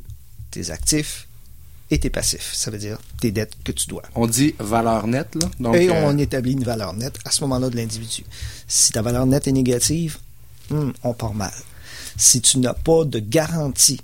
[0.51, 1.29] tes actifs
[1.91, 2.53] et tes passifs.
[2.53, 4.03] Ça veut dire tes dettes que tu dois.
[4.15, 5.49] On dit valeur nette, là?
[5.61, 8.25] Donc, et on euh, établit une valeur nette à ce moment-là de l'individu.
[8.67, 10.19] Si ta valeur nette est négative,
[10.71, 11.53] Hmm, on part mal.
[12.17, 14.01] Si tu n'as pas de garantie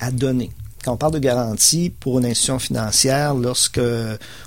[0.00, 0.50] à donner,
[0.84, 3.80] quand on parle de garantie pour une institution financière, lorsque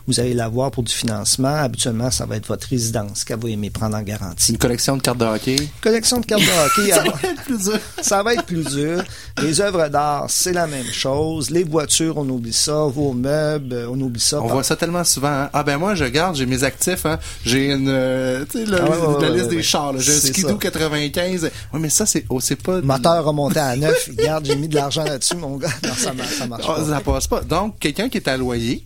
[0.05, 3.69] vous allez l'avoir pour du financement, habituellement, ça va être votre résidence qu'elle va aimer
[3.71, 4.51] prendre en garantie.
[4.51, 5.55] Une collection de cartes de hockey?
[5.81, 6.91] Collection de cartes de hockey.
[6.91, 7.79] ça va être plus dur.
[8.01, 9.03] ça va être plus dur.
[9.41, 11.49] Les œuvres d'art, c'est la même chose.
[11.49, 12.85] Les voitures, on oublie ça.
[12.85, 14.41] Vos meubles, on oublie ça.
[14.41, 15.27] On voit ça tellement souvent.
[15.27, 15.49] Hein.
[15.53, 17.05] Ah ben moi, je garde, j'ai mes actifs.
[17.05, 17.17] Hein.
[17.45, 19.97] J'ai une, euh, tu sais, ah la, liste des chars.
[19.97, 21.49] J'ai un Skidoo 95.
[21.73, 22.81] Oui, mais ça, c'est oh, pas...
[22.81, 24.09] Moteur remonté à neuf.
[24.15, 25.69] Regarde, j'ai mis de l'argent là-dessus, mon gars.
[25.83, 27.41] Non, ça marche, ça marche ah, Ça passe pas.
[27.41, 28.83] Donc, quelqu'un qui est à loyer,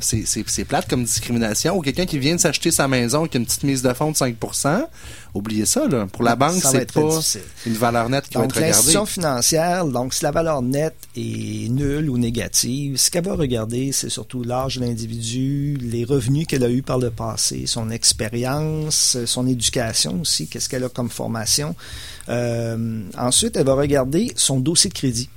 [0.00, 1.76] c'est plate comme discrimination.
[1.76, 4.16] Ou quelqu'un qui vient de s'acheter sa maison avec une petite mise de fonds de
[4.16, 4.86] 5%
[5.34, 5.86] oubliez ça.
[5.86, 6.06] Là.
[6.06, 7.20] Pour la banque, c'est pas
[7.66, 8.68] une valeur nette qui va être regardée.
[8.68, 13.92] l'institution financière, donc si la valeur nette est nulle ou négative, ce qu'elle va regarder,
[13.92, 19.18] c'est surtout l'âge de l'individu, les revenus qu'elle a eu par le passé, son expérience,
[19.26, 21.74] son éducation aussi, qu'est-ce qu'elle a comme formation.
[22.28, 25.28] Euh, ensuite, elle va regarder son dossier de crédit.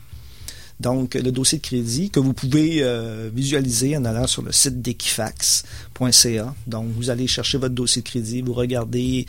[0.80, 4.82] Donc, le dossier de crédit que vous pouvez euh, visualiser en allant sur le site
[4.82, 6.54] d'Equifax.ca.
[6.68, 9.26] Donc, vous allez chercher votre dossier de crédit, vous regardez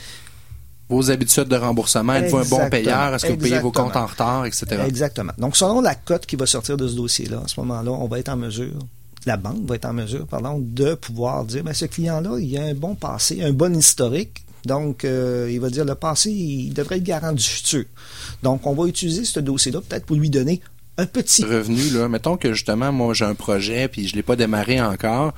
[0.89, 4.07] vos habitudes de remboursement, êtes-vous un bon payeur, est-ce que vous payez vos comptes en
[4.07, 4.67] retard, etc.
[4.87, 5.33] Exactement.
[5.37, 8.19] Donc, selon la cote qui va sortir de ce dossier-là, à ce moment-là, on va
[8.19, 8.79] être en mesure,
[9.27, 12.63] la banque va être en mesure, pardon, de pouvoir dire, ben, ce client-là, il a
[12.63, 16.97] un bon passé, un bon historique, donc, euh, il va dire le passé, il devrait
[16.97, 17.85] être garant du futur.
[18.43, 20.61] Donc, on va utiliser ce dossier-là peut-être pour lui donner
[20.99, 22.09] un petit revenu là.
[22.09, 25.33] Mettons que justement moi j'ai un projet puis je l'ai pas démarré encore,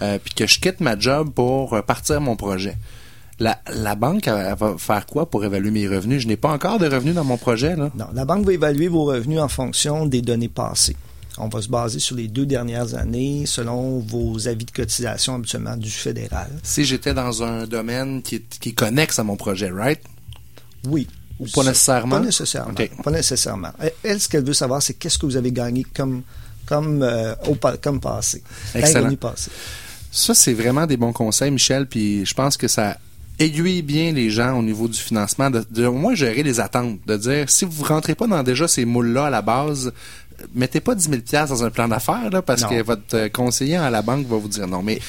[0.00, 2.76] euh, puis que je quitte ma job pour euh, partir mon projet.
[3.40, 6.22] La, la banque elle, va faire quoi pour évaluer mes revenus?
[6.22, 7.90] Je n'ai pas encore de revenus dans mon projet là.
[7.96, 10.96] Non, la banque va évaluer vos revenus en fonction des données passées.
[11.38, 15.76] On va se baser sur les deux dernières années selon vos avis de cotisation habituellement
[15.76, 16.50] du fédéral.
[16.62, 20.00] Si j'étais dans un domaine qui est, qui est connexe à mon projet, right?
[20.86, 21.08] Oui,
[21.54, 22.16] pas nécessairement?
[22.16, 22.74] Pas nécessairement.
[23.02, 23.70] Pas nécessairement.
[24.02, 26.22] Elle, ce qu'elle veut savoir, c'est qu'est-ce que vous avez gagné comme,
[26.66, 28.42] comme, euh, au, comme passé.
[28.74, 29.14] Excellent.
[29.16, 29.50] Passé.
[30.10, 32.98] Ça, c'est vraiment des bons conseils, Michel, puis je pense que ça
[33.38, 36.98] aiguille bien les gens au niveau du financement, de, de au moins gérer les attentes,
[37.06, 39.92] de dire, si vous rentrez pas dans déjà ces moules-là à la base,
[40.54, 44.26] mettez pas 10 000 dans un plan d'affaires, parce que votre conseiller à la banque
[44.26, 44.82] va vous dire non.
[44.82, 45.00] Mais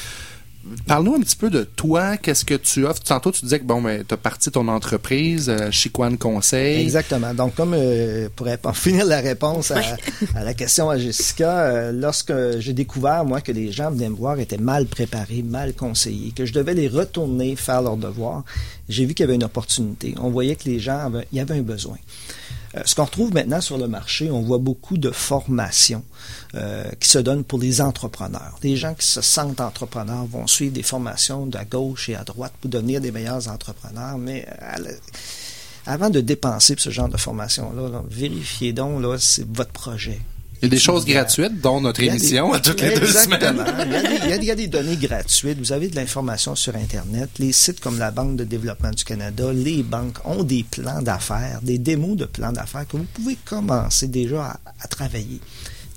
[0.87, 3.01] Parle-nous un petit peu de toi, qu'est-ce que tu offres?
[3.03, 6.81] Tantôt, tu disais que bon, ben, tu as parti ton entreprise, euh, Chiquan Conseil.
[6.81, 7.33] Exactement.
[7.33, 8.47] Donc, comme euh, pour
[8.77, 9.71] finir la réponse
[10.35, 14.15] à, la question à Jessica, euh, lorsque j'ai découvert, moi, que les gens venaient me
[14.15, 18.43] voir étaient mal préparés, mal conseillés, que je devais les retourner faire leur devoir,
[18.87, 20.15] j'ai vu qu'il y avait une opportunité.
[20.21, 21.97] On voyait que les gens avaient, il y avait un besoin.
[22.75, 26.03] Euh, ce qu'on retrouve maintenant sur le marché, on voit beaucoup de formations
[26.55, 28.57] euh, qui se donnent pour les entrepreneurs.
[28.63, 32.53] Les gens qui se sentent entrepreneurs vont suivre des formations de gauche et à droite
[32.61, 34.47] pour devenir des meilleurs entrepreneurs, mais
[35.85, 40.19] avant de dépenser pour ce genre de formation-là, vérifiez donc là, c'est votre projet.
[40.63, 43.65] Il y a des choses gratuites, dont notre émission à toutes les deux Exactement.
[43.65, 43.85] semaines.
[43.85, 45.57] il, y a des, il, y a, il y a des données gratuites.
[45.59, 47.29] Vous avez de l'information sur Internet.
[47.37, 51.59] Les sites comme la Banque de développement du Canada, les banques ont des plans d'affaires,
[51.63, 55.41] des démos de plans d'affaires que vous pouvez commencer déjà à, à travailler.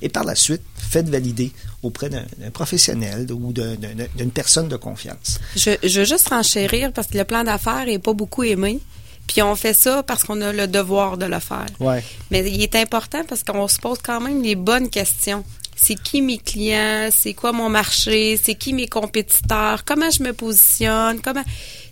[0.03, 1.53] Et par la suite, faites valider
[1.85, 5.39] auprès d'un professionnel ou d'une personne de confiance.
[5.55, 8.81] Je, je veux juste renchérir parce que le plan d'affaires n'est pas beaucoup aimé.
[9.27, 11.67] Puis on fait ça parce qu'on a le devoir de le faire.
[11.81, 12.03] Ouais.
[12.31, 15.45] Mais il est important parce qu'on se pose quand même les bonnes questions.
[15.79, 17.09] C'est qui mes clients?
[17.15, 18.41] C'est quoi mon marché?
[18.43, 19.85] C'est qui mes compétiteurs?
[19.85, 21.21] Comment je me positionne?
[21.21, 21.45] Comment...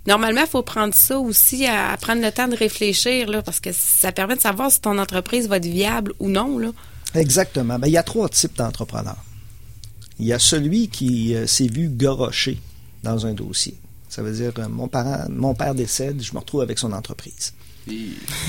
[0.07, 3.61] Normalement, il faut prendre ça aussi à, à, prendre le temps de réfléchir, là, parce
[3.61, 6.59] que ça permet de savoir si ton entreprise va être viable ou non.
[6.59, 6.71] Là.
[7.15, 7.79] Exactement.
[7.79, 9.23] Ben, il y a trois types d'entrepreneurs.
[10.19, 12.59] Il y a celui qui euh, s'est vu gorocher
[13.03, 13.75] dans un dossier.
[14.15, 17.53] Ça veut dire, euh, mon, parent, mon père décède, je me retrouve avec son entreprise.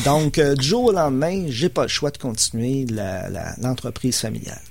[0.06, 2.86] Donc, euh, du jour au lendemain, j'ai pas le choix de continuer
[3.58, 4.62] l'entreprise familiale.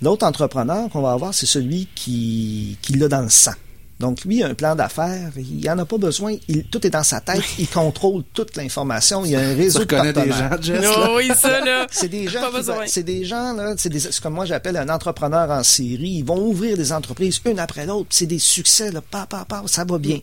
[0.00, 3.52] L'autre entrepreneur qu'on va avoir, c'est celui qui, qui l'a dans le sang.
[3.98, 6.36] Donc, lui, un plan d'affaires, il n'en a pas besoin.
[6.46, 7.42] Il, tout est dans sa tête.
[7.58, 9.24] Il contrôle toute l'information.
[9.24, 11.86] Il y a un réseau tu de des gens, Jess, non, oui, ça, là.
[11.90, 12.40] C'est des gens,
[12.86, 16.18] c'est des gens, là, c'est comme moi j'appelle un entrepreneur en série.
[16.18, 18.08] Ils vont ouvrir des entreprises une après l'autre.
[18.10, 19.00] C'est des succès, là.
[19.00, 20.20] Pa, pa, pa, ça va bien.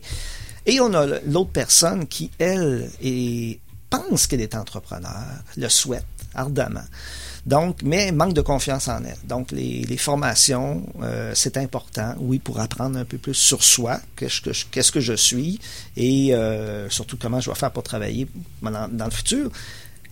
[0.64, 3.60] Et on a l'autre personne qui, elle, est,
[3.90, 5.12] pense qu'elle est entrepreneur,
[5.56, 6.84] le souhaite ardemment.
[7.46, 9.16] Donc, mais manque de confiance en elle.
[9.24, 14.00] Donc, les, les formations, euh, c'est important, oui, pour apprendre un peu plus sur soi,
[14.16, 15.60] qu'est-ce que, qu'est-ce que je suis,
[15.96, 18.26] et euh, surtout comment je vais faire pour travailler
[18.62, 19.50] dans, dans le futur.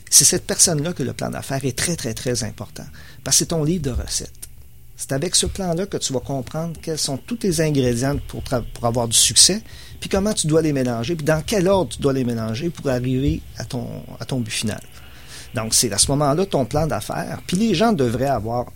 [0.08, 2.86] C'est cette personne-là que le plan d'affaires est très, très, très important.
[3.24, 4.48] Parce que c'est ton livre de recettes.
[4.96, 8.84] C'est avec ce plan-là que tu vas comprendre quels sont tous tes ingrédients pour, pour
[8.86, 9.60] avoir du succès,
[9.98, 12.88] puis comment tu dois les mélanger, puis dans quel ordre tu dois les mélanger pour
[12.88, 13.88] arriver à ton,
[14.20, 14.80] à ton but final.
[15.54, 17.40] Donc, c'est à ce moment-là ton plan d'affaires.
[17.46, 18.66] Puis les gens devraient avoir,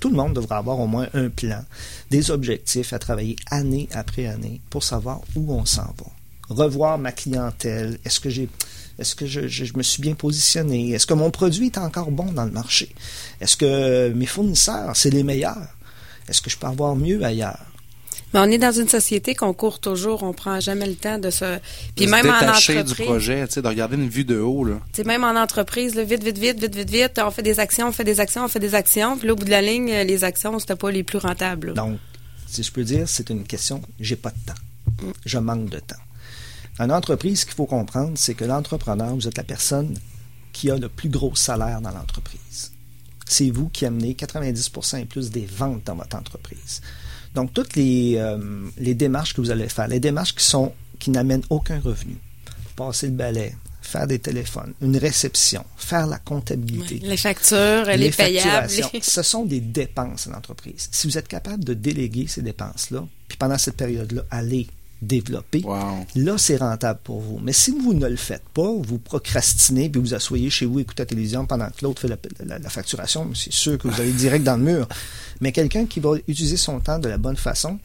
[0.00, 1.64] tout le monde devrait avoir au moins un plan,
[2.10, 6.06] des objectifs à travailler année après année pour savoir où on s'en va.
[6.48, 7.98] Revoir ma clientèle.
[8.04, 8.48] Est-ce que j'ai
[8.98, 10.92] est-ce que je, je, je, me suis bien positionné?
[10.92, 12.94] Est-ce que mon produit est encore bon dans le marché?
[13.42, 15.68] Est-ce que mes fournisseurs, c'est les meilleurs?
[16.28, 17.66] Est-ce que je peux avoir mieux ailleurs?
[18.34, 21.30] Mais on est dans une société qu'on court toujours, on prend jamais le temps de
[21.30, 21.58] se.
[21.94, 22.84] Puis de même se en entreprise.
[22.84, 24.80] du projet, tu sais, de regarder une vue de haut là.
[24.92, 27.60] Tu sais, même en entreprise, là, vite, vite, vite, vite, vite, vite, on fait des
[27.60, 29.16] actions, on fait des actions, on fait des actions.
[29.16, 31.68] Puis là, au bout de la ligne, les actions, c'était pas les plus rentables.
[31.68, 31.72] Là.
[31.74, 31.98] Donc,
[32.46, 33.80] si je peux dire, c'est une question.
[34.00, 35.06] J'ai pas de temps.
[35.06, 35.12] Mm.
[35.24, 35.96] Je manque de temps.
[36.78, 39.96] Une entreprise, ce qu'il faut comprendre, c'est que l'entrepreneur, vous êtes la personne
[40.52, 42.72] qui a le plus gros salaire dans l'entreprise.
[43.26, 46.80] C'est vous qui amenez 90% et plus des ventes dans votre entreprise.
[47.36, 48.38] Donc, toutes les, euh,
[48.78, 52.16] les démarches que vous allez faire, les démarches qui sont qui n'amènent aucun revenu,
[52.74, 56.98] passer le balai, faire des téléphones, une réception, faire la comptabilité.
[57.02, 58.72] Oui, les factures, les, les payables.
[58.92, 59.00] Les...
[59.02, 60.88] Ce sont des dépenses à l'entreprise.
[60.90, 64.66] Si vous êtes capable de déléguer ces dépenses-là, puis pendant cette période-là, allez
[65.02, 66.06] développer, wow.
[66.14, 67.38] là, c'est rentable pour vous.
[67.42, 71.02] Mais si vous ne le faites pas, vous procrastinez, puis vous asseyez chez vous, écoutez
[71.02, 74.12] la télévision pendant que l'autre fait la, la, la facturation, c'est sûr que vous allez
[74.12, 74.88] direct dans le mur.
[75.40, 77.78] Mais quelqu'un qui va utiliser son temps de la bonne façon,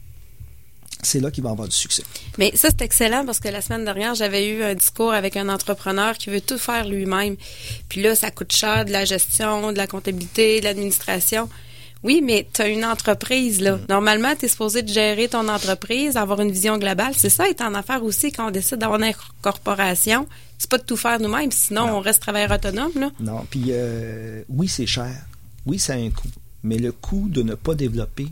[1.03, 2.03] c'est là qu'il va avoir du succès.
[2.37, 5.49] Mais ça, c'est excellent parce que la semaine dernière, j'avais eu un discours avec un
[5.49, 7.35] entrepreneur qui veut tout faire lui-même.
[7.89, 11.49] Puis là, ça coûte cher de la gestion, de la comptabilité, de l'administration.
[12.03, 13.75] Oui, mais tu as une entreprise, là.
[13.75, 13.79] Mm.
[13.89, 17.13] Normalement, tu es supposé de gérer ton entreprise, avoir une vision globale.
[17.15, 20.27] C'est ça, être en affaires aussi, quand on décide d'avoir une corporation.
[20.57, 21.97] C'est pas de tout faire nous-mêmes, sinon non.
[21.97, 23.11] on reste travailleur autonome, là.
[23.19, 25.15] Non, puis euh, oui, c'est cher.
[25.65, 26.29] Oui, ça a un coût.
[26.63, 28.27] Mais le coût de ne pas développer,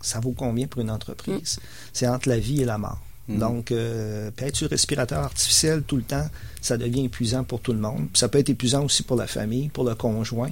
[0.00, 1.58] ça vaut combien pour une entreprise?
[1.58, 1.66] Mm.
[1.92, 3.00] C'est entre la vie et la mort.
[3.28, 3.38] Mm.
[3.38, 6.26] Donc, euh, être sur respirateur artificiel tout le temps,
[6.60, 8.08] ça devient épuisant pour tout le monde.
[8.12, 10.50] Puis ça peut être épuisant aussi pour la famille, pour le conjoint.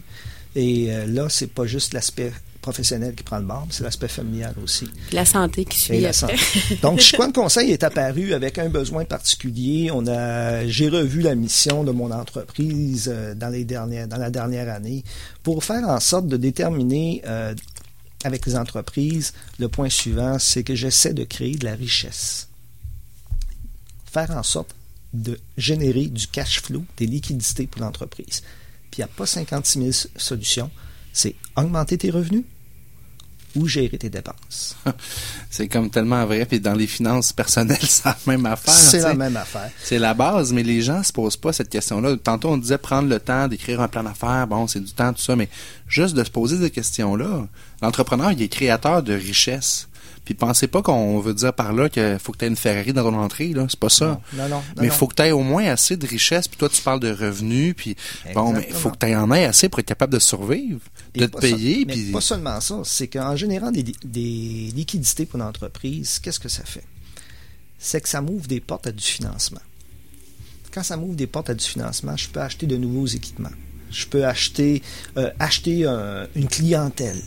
[0.54, 2.32] Et euh, là, c'est pas juste l'aspect
[2.64, 4.88] professionnel qui prend le bord, c'est l'aspect familial aussi.
[5.12, 6.00] La santé qui suit.
[6.00, 6.36] la santé.
[6.80, 9.90] Donc, Chicoine Conseil est apparu avec un besoin particulier.
[9.92, 14.30] On a, j'ai revu la mission de mon entreprise euh, dans les dernières, dans la
[14.30, 15.04] dernière année,
[15.42, 17.54] pour faire en sorte de déterminer euh,
[18.24, 22.48] avec les entreprises le point suivant, c'est que j'essaie de créer de la richesse,
[24.06, 24.74] faire en sorte
[25.12, 28.42] de générer du cash flow, des liquidités pour l'entreprise.
[28.94, 30.70] Puis il n'y a pas 56 000 solutions.
[31.12, 32.44] C'est augmenter tes revenus
[33.56, 34.76] ou gérer tes dépenses.
[35.50, 36.46] c'est comme tellement vrai.
[36.46, 38.72] Puis dans les finances personnelles, c'est la même affaire.
[38.72, 39.68] C'est la même affaire.
[39.82, 42.16] C'est la base, mais les gens se posent pas cette question-là.
[42.22, 44.46] Tantôt, on disait prendre le temps d'écrire un plan d'affaires.
[44.46, 45.48] Bon, c'est du temps, tout ça, mais
[45.88, 47.48] juste de se poser ces questions-là.
[47.82, 49.88] L'entrepreneur, il est créateur de richesse.
[50.24, 52.92] Puis pensez pas qu'on veut dire par là qu'il faut que tu aies une Ferrari
[52.94, 53.66] dans ton entrée, là.
[53.68, 54.20] C'est pas ça.
[54.32, 56.48] Non, non, non, mais il faut que tu aies au moins assez de richesse.
[56.48, 57.74] Puis toi, tu parles de revenus.
[57.76, 57.94] Puis
[58.32, 60.80] bon, mais il faut que tu en aies assez pour être capable de survivre,
[61.14, 61.80] Et de te payer.
[61.80, 66.40] ça- mais Puis pas seulement ça, c'est qu'en générant des, des liquidités pour l'entreprise, qu'est-ce
[66.40, 66.84] que ça fait?
[67.78, 69.60] C'est que ça m'ouvre des portes à du financement.
[70.72, 73.50] Quand ça m'ouvre des portes à du financement, je peux acheter de nouveaux équipements.
[73.90, 74.82] Je peux acheter,
[75.18, 77.20] euh, acheter un- une clientèle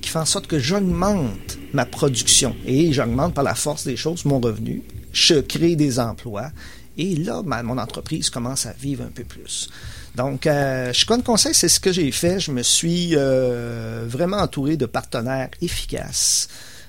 [0.00, 4.24] qui fait en sorte que j'augmente ma production et j'augmente par la force des choses
[4.24, 4.82] mon revenu.
[5.12, 6.50] Je crée des emplois
[6.98, 9.68] et là, mon entreprise commence à vivre un peu plus.
[10.16, 12.40] Donc, euh, je connais conseil, c'est ce que j'ai fait.
[12.40, 16.48] Je me suis euh, vraiment entouré de partenaires efficaces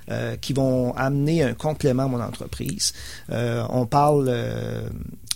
[0.09, 2.93] euh, qui vont amener un complément à mon entreprise.
[3.29, 4.33] Euh, on parle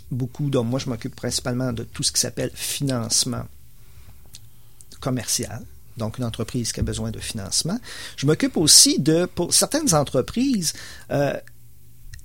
[0.10, 3.44] beaucoup, moi je m'occupe principalement de tout ce qui s'appelle financement
[5.00, 5.62] commercial.
[5.98, 7.78] Donc, une entreprise qui a besoin de financement.
[8.18, 10.74] Je m'occupe aussi de, pour certaines entreprises,
[11.12, 11.34] euh,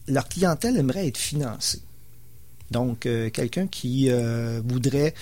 [0.06, 1.80] leur clientèle aimerait être financée.
[2.70, 5.14] Donc, euh, quelqu'un qui euh, voudrait,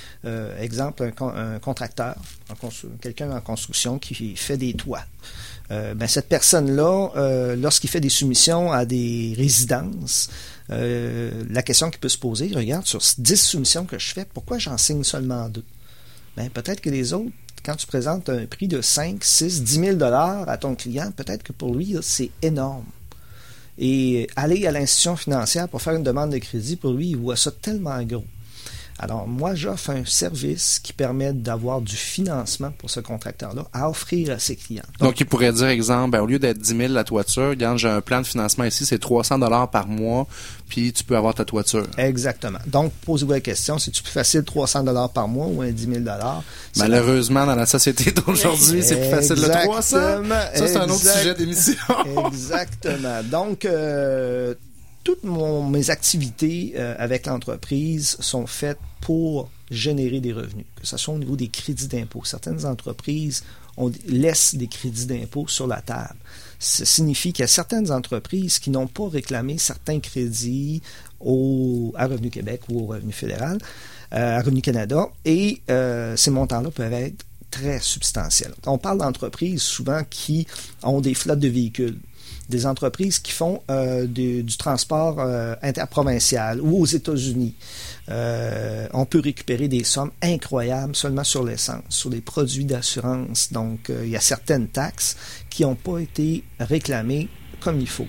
[0.60, 2.16] exemple, un, con- un contracteur,
[3.00, 5.04] quelqu'un en construction qui fait des toits.
[5.68, 10.30] Ben, cette personne-là, lorsqu'il fait des soumissions à des résidences,
[10.68, 14.78] la question qui peut se poser, regarde, sur 10 soumissions que je fais, pourquoi j'en
[14.78, 15.64] signe seulement deux?
[16.36, 17.32] Ben, peut-être que les autres,
[17.66, 21.42] quand tu présentes un prix de 5, 6, 10 000 dollars à ton client, peut-être
[21.42, 22.84] que pour lui, c'est énorme.
[23.76, 27.36] Et aller à l'institution financière pour faire une demande de crédit, pour lui, il voit
[27.36, 28.24] ça tellement gros.
[28.98, 34.30] Alors, moi, j'offre un service qui permet d'avoir du financement pour ce contracteur-là à offrir
[34.30, 34.82] à ses clients.
[35.00, 37.88] Donc, il pourrait dire, exemple, ben, au lieu d'être 10 000 la toiture, regarde, j'ai
[37.88, 40.26] un plan de financement ici, c'est 300 dollars par mois,
[40.68, 41.86] puis tu peux avoir ta toiture.
[41.98, 42.58] Exactement.
[42.66, 45.98] Donc, posez-vous la question, c'est-tu plus facile 300 dollars par mois ou un 10 000
[46.00, 46.42] dollars?
[46.76, 49.96] Malheureusement, dans la société d'aujourd'hui, c'est plus facile le 300.
[49.96, 51.74] Exactement, Ça, c'est un autre sujet d'émission.
[52.28, 53.22] Exactement.
[53.30, 54.54] Donc, euh,
[55.06, 61.14] toutes mes activités euh, avec l'entreprise sont faites pour générer des revenus, que ce soit
[61.14, 62.22] au niveau des crédits d'impôt.
[62.24, 63.44] Certaines entreprises
[64.08, 66.16] laissent des crédits d'impôt sur la table.
[66.58, 70.82] Ça signifie qu'il y a certaines entreprises qui n'ont pas réclamé certains crédits
[71.20, 73.58] au, à Revenu Québec ou au Revenu fédéral,
[74.12, 78.54] euh, à Revenu Canada, et euh, ces montants-là peuvent être très substantiels.
[78.66, 80.48] On parle d'entreprises souvent qui
[80.82, 82.00] ont des flottes de véhicules
[82.48, 87.54] des entreprises qui font euh, du, transport euh, interprovincial ou aux États-Unis.
[88.08, 93.52] Euh, on peut récupérer des sommes incroyables seulement sur l'essence, sur les produits d'assurance.
[93.52, 95.16] Donc, il y a certaines taxes
[95.50, 97.28] qui n'ont pas été réclamées
[97.60, 98.06] comme il faut.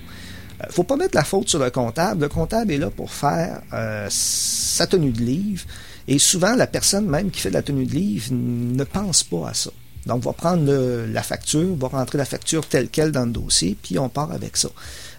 [0.68, 2.22] Il faut pas mettre la faute sur le comptable.
[2.22, 3.62] Le comptable est là pour faire
[4.10, 5.66] sa tenue de livre.
[6.08, 9.50] Et souvent, la personne même qui fait de la tenue de livre ne pense pas
[9.50, 9.72] à ça.
[10.08, 10.72] Donc, va prendre
[11.06, 14.58] la facture, va rentrer la facture telle qu'elle dans le dossier, puis on part avec
[14.58, 14.70] ça.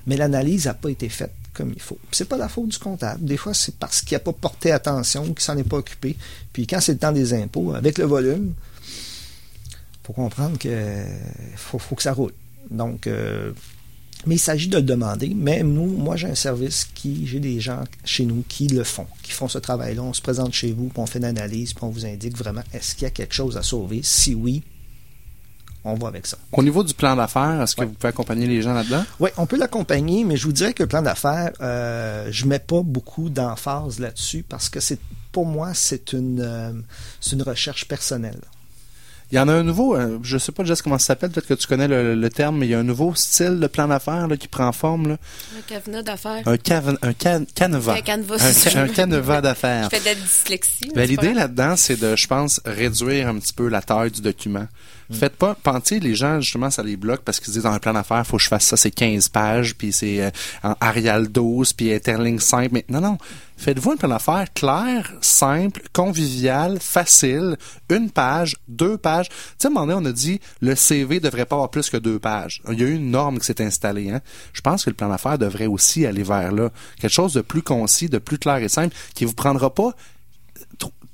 [0.07, 1.99] Mais l'analyse n'a pas été faite comme il faut.
[2.13, 3.25] C'est pas la faute du comptable.
[3.25, 6.17] Des fois, c'est parce qu'il n'a pas porté attention, qu'il s'en est pas occupé.
[6.53, 8.55] Puis quand c'est le temps des impôts, avec le volume,
[10.05, 11.05] faut comprendre que
[11.57, 12.33] faut, que ça roule.
[12.71, 13.53] Donc, euh,
[14.27, 15.33] mais il s'agit de le demander.
[15.35, 19.07] Mais nous, moi, j'ai un service qui, j'ai des gens chez nous qui le font,
[19.23, 20.03] qui font ce travail-là.
[20.03, 22.63] On se présente chez vous, puis on fait une analyse, puis on vous indique vraiment
[22.73, 24.01] est-ce qu'il y a quelque chose à sauver?
[24.03, 24.63] Si oui,
[25.89, 26.37] on va avec ça.
[26.53, 27.87] Au niveau du plan d'affaires, est-ce que Ouais.
[27.87, 29.05] vous pouvez accompagner les gens là-dedans?
[29.21, 32.59] Oui, on peut l'accompagner, mais je vous dirais que le plan d'affaires, euh, je mets
[32.59, 34.99] pas beaucoup d'emphase là-dessus parce que c'est
[35.33, 36.73] pour moi, c'est une, euh,
[37.21, 38.41] c'est une recherche personnelle.
[39.31, 41.47] Il y en a un nouveau, euh, je sais pas Jess comment ça s'appelle, peut-être
[41.49, 43.87] que tu connais le, le terme, mais il y a un nouveau style de plan
[43.87, 45.17] d'affaires qui prend forme, là.
[45.59, 46.43] Un cabinet d'affaires.
[46.47, 47.97] un, un can- canevas.
[47.97, 48.37] Un canevas,
[48.75, 49.91] Un, canevas d'affaires.
[49.93, 50.93] Je fais de la dyslexie.
[50.95, 54.67] Ben, l'idée là-dedans, c'est de, je pense, réduire un petit peu la taille du document.
[55.11, 57.79] Faites pas, pensez, les gens, justement, ça les bloque parce qu'ils se disent dans un
[57.79, 60.31] plan d'affaires, faut que je fasse ça, c'est 15 pages, puis c'est euh,
[60.63, 62.71] en Arial 12, puis Interlink 5.
[62.73, 63.19] Mais non, non.
[63.57, 67.57] Faites-vous un plan d'affaires clair, simple, convivial, facile,
[67.91, 69.31] une page, deux pages.
[69.31, 71.89] Tu sais, à un moment donné, on a dit, le CV devrait pas avoir plus
[71.89, 72.63] que deux pages.
[72.71, 74.21] Il y a eu une norme qui s'est installée, hein.
[74.53, 76.71] Je pense que le plan d'affaires devrait aussi aller vers là.
[77.01, 79.93] Quelque chose de plus concis, de plus clair et simple, qui vous prendra pas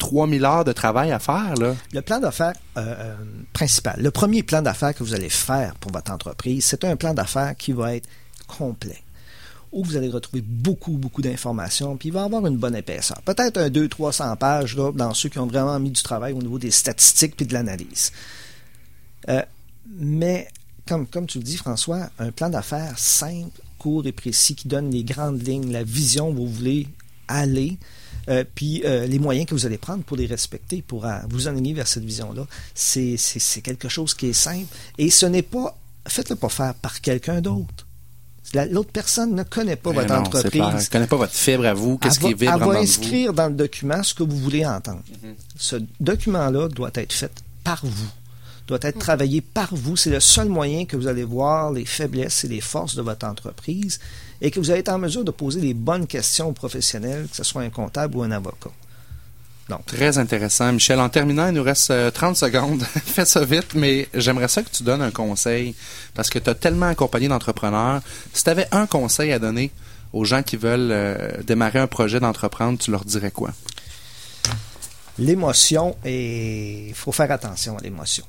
[0.05, 1.75] 3000 heures de travail à faire, là.
[1.93, 3.15] Le plan d'affaires euh, euh,
[3.55, 7.15] principal, le premier plan d'affaires que vous allez faire pour votre entreprise, c'est un plan
[7.15, 8.09] d'affaires qui va être
[8.47, 9.03] complet
[9.73, 13.21] où vous allez retrouver beaucoup, beaucoup d'informations, puis il va avoir une bonne épaisseur.
[13.23, 16.61] Peut-être un 200-300 pages là, dans ceux qui ont vraiment mis du travail au niveau
[16.61, 18.13] des statistiques puis de l'analyse.
[19.29, 19.43] Euh,
[19.99, 20.49] mais,
[20.87, 24.93] comme, comme tu le dis, François, un plan d'affaires simple, court et précis qui donne
[24.93, 26.87] les grandes lignes, la vision où vous voulez
[27.27, 27.79] aller,
[28.29, 31.49] euh, puis euh, les moyens que vous allez prendre pour les respecter, pour euh, vous
[31.49, 34.67] enligner vers cette vision-là, c'est c'est- c'est quelque chose qui est simple.
[34.99, 37.87] Et ce n'est pas, faites-le pas faire par quelqu'un d'autre.
[38.71, 40.51] L'autre personne ne connaît pas Mais votre non, entreprise.
[40.51, 40.77] clair.
[40.79, 43.49] Elle connaît pas votre fibre à vous, qu'est-ce qui va- vibre Elle va inscrire dans
[43.49, 45.03] le document ce que vous voulez entendre.
[45.57, 47.33] Ce document-là doit être fait
[47.65, 48.09] par vous,
[48.69, 49.97] doit être travaillé par vous.
[49.97, 53.27] C'est le seul moyen que vous allez voir les faiblesses et les forces de votre
[53.27, 53.99] entreprise
[54.45, 57.35] et que vous allez être en mesure de poser les bonnes questions aux professionnels, que
[57.35, 58.71] ce soit un comptable ou un avocat.
[59.87, 60.71] Très intéressant.
[60.71, 62.83] Michel, en terminant, il nous reste euh, 30 secondes.
[63.07, 65.75] Fais ça vite, mais j'aimerais ça que tu donnes un conseil
[66.13, 68.03] parce que tu as tellement accompagné d'entrepreneurs.
[68.35, 69.71] Si tu avais un conseil à donner
[70.13, 73.51] aux gens qui veulent euh, démarrer un projet d'entreprendre, tu leur dirais quoi?
[75.19, 78.27] L'émotion, et il faut faire attention à l'émotion.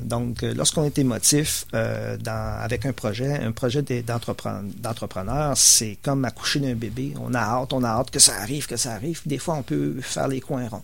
[0.00, 5.98] Donc, euh, lorsqu'on est émotif euh, avec un projet, un projet d'e- d'entrepren- d'entrepreneur, c'est
[6.02, 7.14] comme accoucher d'un bébé.
[7.20, 9.20] On a hâte, on a hâte que ça arrive, que ça arrive.
[9.26, 10.82] Des fois, on peut faire les coins ronds.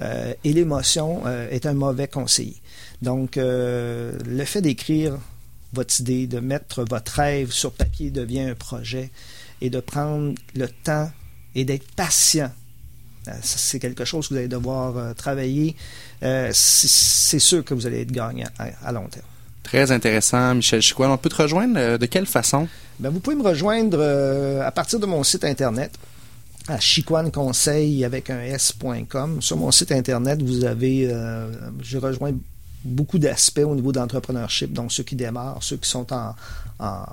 [0.00, 2.56] Euh, et l'émotion est un mauvais conseiller.
[3.00, 5.16] Donc, le fait d'écrire
[5.72, 9.10] votre idée, de mettre votre rêve sur papier devient un projet
[9.60, 11.10] et de prendre le temps
[11.54, 12.50] et d'être patient
[13.42, 15.76] C'est quelque chose que vous allez devoir euh, travailler.
[16.22, 19.26] Euh, c'est sûr que vous allez être gagnant à, à long terme.
[19.62, 21.10] Très intéressant, Michel Chicoine.
[21.10, 22.68] On peut te rejoindre euh, de quelle façon?
[22.98, 25.92] Ben, vous pouvez me rejoindre euh, à partir de mon site internet
[26.68, 29.42] à chicoineconseil avec un s.com.
[29.42, 31.50] Sur mon site internet, vous avez, euh,
[31.82, 32.32] je rejoins
[32.84, 36.34] beaucoup d'aspects au niveau d'entrepreneurship, donc ceux qui démarrent, ceux qui sont en,
[36.78, 37.04] en,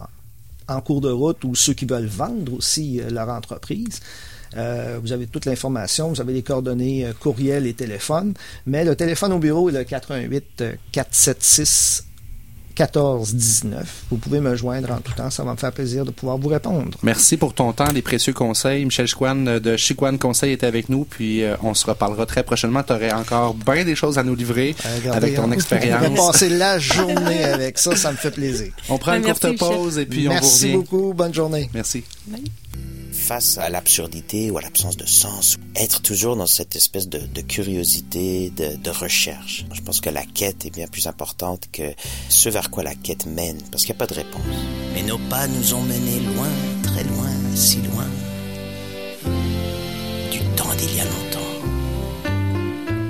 [0.67, 3.99] en cours de route ou ceux qui veulent vendre aussi euh, leur entreprise.
[4.57, 8.33] Euh, vous avez toute l'information, vous avez les coordonnées euh, courriel et téléphone,
[8.65, 12.05] mais le téléphone au bureau est le 88 euh, 476
[12.79, 14.03] 1419.
[14.09, 16.47] Vous pouvez me joindre en tout temps, ça va me faire plaisir de pouvoir vous
[16.47, 16.97] répondre.
[17.03, 18.85] Merci pour ton temps, des précieux conseils.
[18.85, 22.41] Michel Chicoine euh, de Chicoine Conseil était avec nous, puis euh, on se reparlera très
[22.43, 22.81] prochainement.
[22.83, 25.55] Tu aurais encore bien des choses à nous livrer regardez, avec ton on- On va
[25.55, 26.15] expérience.
[26.17, 28.71] passer la journée avec ça, ça me fait plaisir.
[28.87, 29.77] On prend une Merci, courte Michel.
[29.77, 30.77] pause et puis on vous Merci revient.
[30.77, 31.69] beaucoup, bonne journée.
[31.73, 32.03] Merci.
[33.19, 37.41] Face à l'absurdité ou à l'absence de sens, être toujours dans cette espèce de, de
[37.41, 39.65] curiosité, de, de recherche.
[39.71, 41.93] Je pense que la quête est bien plus importante que
[42.29, 44.41] ce vers quoi la quête mène, parce qu'il n'y a pas de réponse.
[44.93, 46.49] Mais nos pas nous ont menés loin,
[46.81, 48.07] très loin, si loin,
[50.31, 51.39] du temps d'il y a longtemps.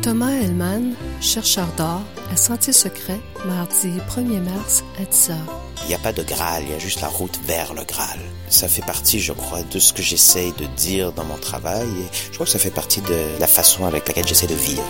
[0.01, 2.01] Thomas Hellman, chercheur d'or,
[2.32, 5.68] à Sentier Secret, mardi 1er mars à 10h.
[5.89, 8.19] Il n'y a pas de Graal, il y a juste la route vers le Graal.
[8.47, 12.15] Ça fait partie, je crois, de ce que j'essaye de dire dans mon travail et
[12.27, 14.83] je crois que ça fait partie de la façon avec laquelle j'essaie de vivre.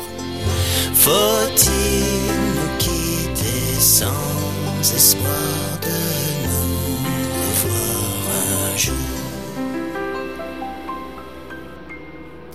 [0.93, 1.71] Faut-il
[2.53, 4.11] nous quitter sans
[4.81, 5.87] espoir de
[6.43, 6.97] nous
[7.47, 8.93] revoir un jour?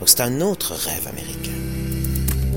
[0.00, 1.73] Donc c'est un autre rêve américain.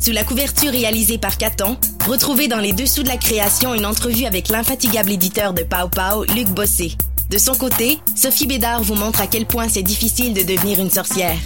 [0.00, 1.76] Sous la couverture réalisée par Caton,
[2.06, 6.24] retrouvez dans les dessous de la création une entrevue avec l'infatigable éditeur de Pau Pau,
[6.34, 6.92] Luc Bossé.
[7.30, 10.90] De son côté, Sophie Bédard vous montre à quel point c'est difficile de devenir une
[10.90, 11.36] sorcière.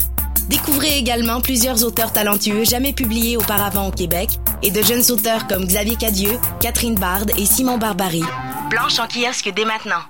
[0.49, 4.29] Découvrez également plusieurs auteurs talentueux jamais publiés auparavant au Québec
[4.63, 8.23] et de jeunes auteurs comme Xavier Cadieux, Catherine Bard et Simon Barbary.
[8.69, 10.03] Planche en kiosque dès maintenant.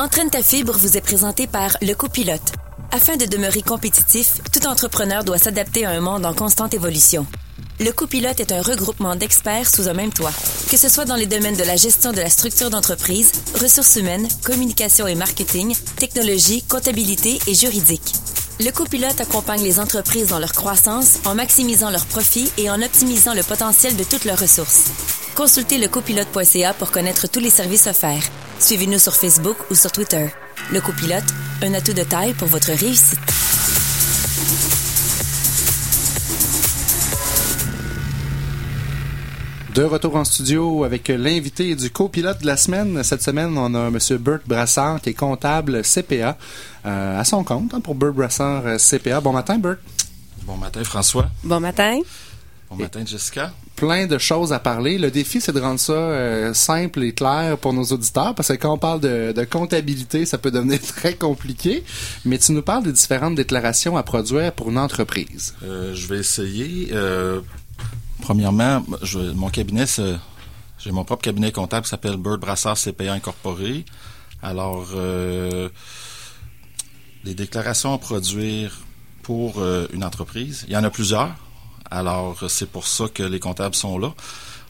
[0.00, 2.52] Entraîne ta fibre vous est présenté par Le Copilote.
[2.92, 7.26] Afin de demeurer compétitif, tout entrepreneur doit s'adapter à un monde en constante évolution.
[7.80, 10.32] Le Copilote est un regroupement d'experts sous un même toit.
[10.70, 14.28] Que ce soit dans les domaines de la gestion de la structure d'entreprise, ressources humaines,
[14.44, 18.14] communication et marketing, technologie, comptabilité et juridique.
[18.60, 23.34] Le copilote accompagne les entreprises dans leur croissance en maximisant leurs profits et en optimisant
[23.34, 24.92] le potentiel de toutes leurs ressources.
[25.34, 28.30] Consultez lecopilote.ca pour connaître tous les services offerts.
[28.60, 30.26] Suivez-nous sur Facebook ou sur Twitter.
[30.72, 31.24] Le copilote,
[31.62, 33.18] un atout de taille pour votre réussite.
[39.74, 43.04] De retour en studio avec l'invité du copilote de la semaine.
[43.04, 43.98] Cette semaine, on a M.
[44.18, 46.36] Burt Brassard qui est comptable CPA
[46.84, 49.20] euh, à son compte hein, pour Burt Brassard euh, CPA.
[49.20, 49.78] Bon matin, Burt.
[50.42, 51.28] Bon matin, François.
[51.44, 52.00] Bon matin.
[52.70, 53.52] Bon matin, Jessica.
[53.76, 54.98] Plein de choses à parler.
[54.98, 58.54] Le défi, c'est de rendre ça euh, simple et clair pour nos auditeurs parce que
[58.54, 61.82] quand on parle de, de comptabilité, ça peut devenir très compliqué.
[62.26, 65.54] Mais tu nous parles des différentes déclarations à produire pour une entreprise.
[65.62, 66.90] Euh, je vais essayer.
[66.92, 67.40] Euh,
[68.20, 69.86] premièrement, je- mon cabinet
[70.78, 73.84] J'ai mon propre cabinet comptable qui s'appelle Bird Brassard CPA Incorporé.
[74.42, 74.88] Alors,
[77.24, 78.80] les déclarations à produire
[79.22, 79.60] pour
[79.92, 81.34] une entreprise, il y en a plusieurs.
[81.90, 84.12] Alors, c'est pour ça que les comptables sont là.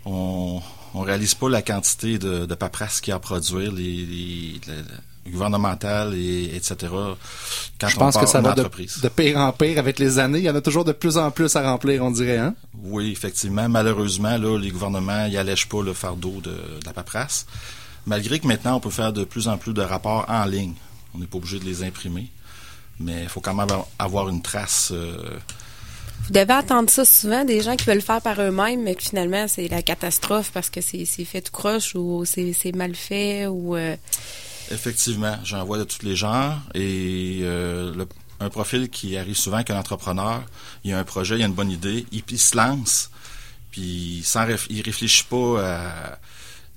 [0.05, 0.61] On
[0.95, 4.61] on réalise pas la quantité de, de paperasse qu'il y a à produire, les, les,
[5.27, 6.77] les gouvernementales, et, etc.
[7.79, 9.01] Quand Je on pense part que ça va de, entreprise.
[9.03, 10.39] de pire en pire avec les années.
[10.39, 12.55] Il y en a toujours de plus en plus à remplir, on dirait, hein?
[12.83, 13.69] Oui, effectivement.
[13.69, 17.47] Malheureusement, là, les gouvernements ils allègent pas le fardeau de, de la paperasse.
[18.07, 20.73] Malgré que maintenant, on peut faire de plus en plus de rapports en ligne.
[21.14, 22.31] On n'est pas obligé de les imprimer.
[22.99, 24.91] Mais il faut quand même avoir une trace.
[24.95, 25.19] euh,
[26.25, 29.03] Vous devez entendre ça souvent, des gens qui veulent le faire par eux-mêmes, mais que
[29.03, 33.77] finalement, c'est la catastrophe parce que c'est fait tout croche ou c'est mal fait ou...
[33.77, 33.97] euh,
[34.71, 38.07] Effectivement, j'en vois de tous les genres et euh, le-
[38.41, 40.43] un profil qui arrive souvent qu'un entrepreneur,
[40.85, 43.11] il a un projet, il a une bonne idée, il, il se lance,
[43.71, 46.19] puis sans réf- il réfléchit pas à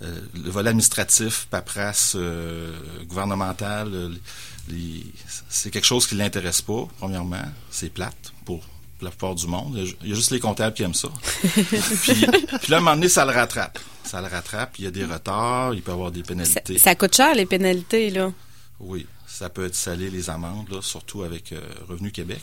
[0.04, 2.74] euh, le volet administratif, paperasse, euh,
[3.04, 3.90] gouvernemental.
[3.94, 4.10] euh,
[5.50, 7.44] c'est quelque chose qui l'intéresse pas, premièrement.
[7.70, 8.64] C'est plate pour
[9.06, 9.78] la plupart du monde.
[10.04, 11.10] Il y a juste les comptables qui aiment ça.
[11.42, 11.54] puis,
[12.04, 12.26] puis
[12.70, 13.80] là, à un moment donné, ça le rattrape.
[14.04, 16.78] Ça le rattrape, il y a des retards, il peut y avoir des pénalités.
[16.78, 18.32] ça coûte cher, les pénalités, là.
[18.80, 22.42] Oui, ça peut être salé les amendes, là, surtout avec euh, Revenu Québec.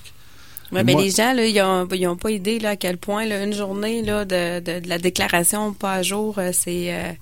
[0.71, 2.99] Ouais, ben, Moi- les gens, là, ils ont, ils ont pas idée là, à quel
[2.99, 6.95] point là, une journée là, de, de, de la déclaration pas à jour, euh, c'est
[6.95, 7.13] euh,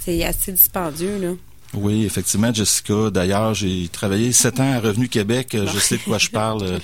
[0.00, 1.18] c'est assez dispendieux.
[1.18, 1.32] Là.
[1.74, 3.10] Oui, effectivement, Jessica.
[3.12, 5.54] D'ailleurs, j'ai travaillé sept ans à Revenu Québec.
[5.54, 6.62] euh, Je sais de quoi je parle.
[6.68, 6.78] Euh,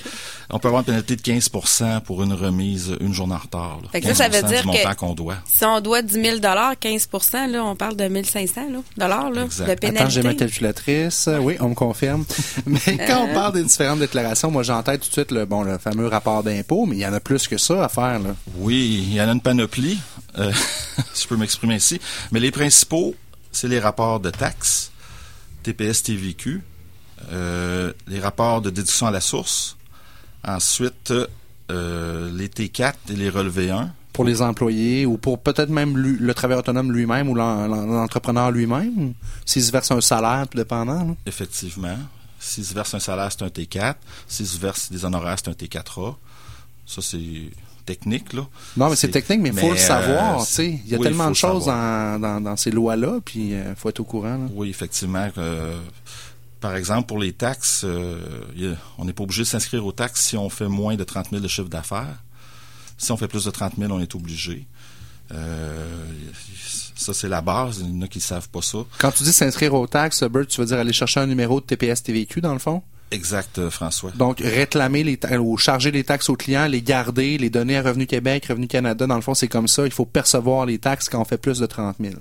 [0.51, 3.79] On peut avoir une pénalité de 15% pour une remise une journée en retard.
[3.81, 3.89] là.
[3.91, 5.37] Fait que ça, ça veut 15 dire que- montant qu'on doit.
[5.51, 9.45] Si on doit 10 000 15% là, on parle de 1 500 là, dollars là,
[9.45, 9.65] Exact.
[9.65, 10.01] de Attends, pénalité.
[10.03, 11.27] Attends, j'ai ma calculatrice.
[11.29, 12.25] Euh, Oui, on me confirme.
[12.67, 13.27] Mais quand Euh.
[13.31, 16.43] on parle des différentes déclarations, moi tête tout de suite le bon le fameux rapport
[16.43, 18.35] d'impôt, mais il y en a plus que ça à faire là.
[18.57, 19.97] Oui, il y en a une panoplie,
[20.37, 20.51] euh,
[21.15, 21.99] si je peux m'exprimer ainsi.
[22.31, 23.15] Mais les principaux,
[23.55, 24.91] c'est les rapports de taxes,
[25.63, 26.61] TPS, TVQ,
[27.31, 29.77] euh, les rapports de déduction à la source,
[30.45, 31.13] ensuite
[31.71, 33.91] euh, les T4 et les relevés 1.
[34.13, 37.85] Pour les employés ou pour peut-être même lui- le travailleur autonome lui-même ou l'en- l'en-
[37.85, 39.13] l'entrepreneur lui-même,
[39.45, 41.03] s'il se verse un salaire tout dépendant.
[41.07, 41.13] là?
[41.25, 41.97] Effectivement.
[42.39, 43.95] S'ils se versent un salaire, c'est un T4.
[44.27, 46.15] S'ils se versent des honoraires, c'est un T4A.
[46.85, 47.49] Ça, c'est
[47.85, 48.47] technique, là.
[48.77, 50.41] Non, mais c'est technique, mais il faut mais, le savoir.
[50.41, 50.63] euh.
[50.63, 53.89] Il y a oui, tellement de choses dans, dans, dans ces lois-là, puis il faut
[53.89, 54.37] être au courant.
[54.37, 54.47] là.
[54.53, 55.29] Oui, effectivement.
[55.37, 55.77] euh,
[56.59, 60.35] par exemple, pour les taxes, euh, on n'est pas obligé de s'inscrire aux taxes si
[60.37, 62.23] on fait moins de 30 000 de chiffre d'affaires.
[62.97, 64.65] Si on fait plus de 30 000, on est obligé.
[65.31, 66.05] Euh,
[66.95, 67.79] ça, c'est la base.
[67.85, 68.79] Il y en a qui ne savent pas ça.
[68.97, 71.65] Quand tu dis s'inscrire aux taxes, Bert, tu veux dire aller chercher un numéro de
[71.65, 72.81] TPS TVQ dans le fond?
[73.15, 74.11] Exact, euh, François.
[74.11, 78.05] Donc, réclamer les ou charger les taxes aux clients, les garder, les donner à Revenu
[78.05, 79.85] Québec, Revenu Canada, dans le fond, c'est comme ça.
[79.85, 82.15] Il faut percevoir les taxes quand on fait plus de 30 000.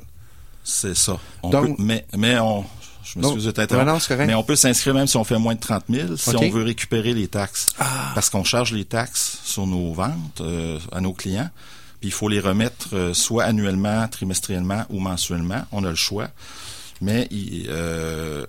[0.62, 1.18] C'est ça.
[1.42, 2.64] On Donc- peut, mais, mais on,
[3.04, 4.12] je m'excuse de t'interrompre.
[4.26, 6.62] mais on peut s'inscrire même si on fait moins de 30 000, si on veut
[6.62, 7.66] récupérer les taxes.
[7.78, 8.12] Ah.
[8.14, 11.50] Parce qu'on charge les taxes sur nos ventes euh, à nos clients.
[12.00, 15.64] Puis il faut les remettre euh, soit annuellement, trimestriellement ou mensuellement.
[15.72, 16.28] On a le choix.
[17.00, 18.46] Mais il, euh,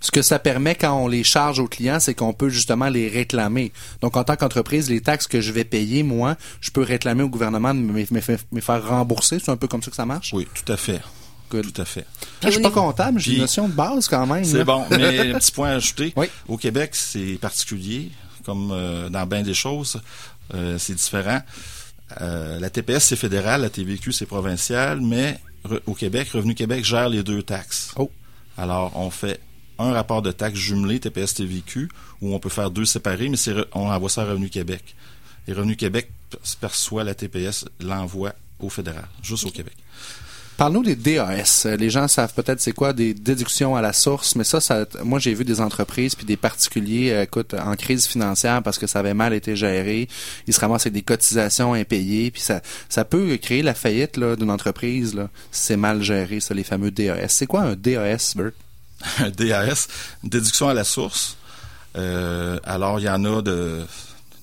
[0.00, 3.08] Ce que ça permet quand on les charge aux clients, c'est qu'on peut justement les
[3.08, 3.72] réclamer.
[4.00, 7.28] Donc, en tant qu'entreprise, les taxes que je vais payer, moi, je peux réclamer au
[7.28, 9.38] gouvernement de me, me- me faire rembourser.
[9.40, 10.32] C'est un peu comme ça que ça marche?
[10.32, 11.00] oui, tout à fait.
[11.50, 11.72] Good.
[11.72, 12.04] Tout à fait.
[12.42, 14.44] Je suis pas comptable, j'ai une notion de base quand même.
[14.44, 16.12] C'est bon, mais un petit point à ajouter.
[16.14, 16.26] Oui.
[16.46, 18.10] Au Québec, c'est particulier,
[18.44, 20.00] comme euh, dans bien des choses,
[20.54, 21.40] euh, c'est différent.
[22.20, 25.38] Euh, la TPS, c'est fédéral, la TVQ, c'est provincial, mais
[25.86, 27.92] au Québec, Revenu Québec gère les deux taxes.
[27.96, 28.10] Oh.
[28.56, 29.40] Alors, on fait
[29.78, 31.88] un rapport de taxes jumelé TPS TVQ,
[32.20, 33.36] où on peut faire deux séparés, mais
[33.74, 34.94] on envoie ça à Revenu Québec.
[35.46, 36.10] Et Revenu Québec
[36.60, 39.74] perçoit la TPS, l'envoie au fédéral, juste au Québec.
[40.58, 41.66] Parle-nous des DAS.
[41.66, 44.86] Euh, Les gens savent peut-être c'est quoi des déductions à la source, mais ça, ça
[45.04, 48.88] moi j'ai vu des entreprises puis des particuliers, euh, écoute, en crise financière parce que
[48.88, 50.08] ça avait mal été géré,
[50.48, 54.50] ils se ramassent avec des cotisations impayées, puis ça, ça peut créer la faillite d'une
[54.50, 57.28] entreprise là, si c'est mal géré, ça, les fameux DAS.
[57.28, 58.50] C'est quoi un DAS, Bert?
[59.18, 59.88] un DAS,
[60.24, 61.36] une déduction à la source.
[61.96, 63.84] Euh, alors, il y en a de,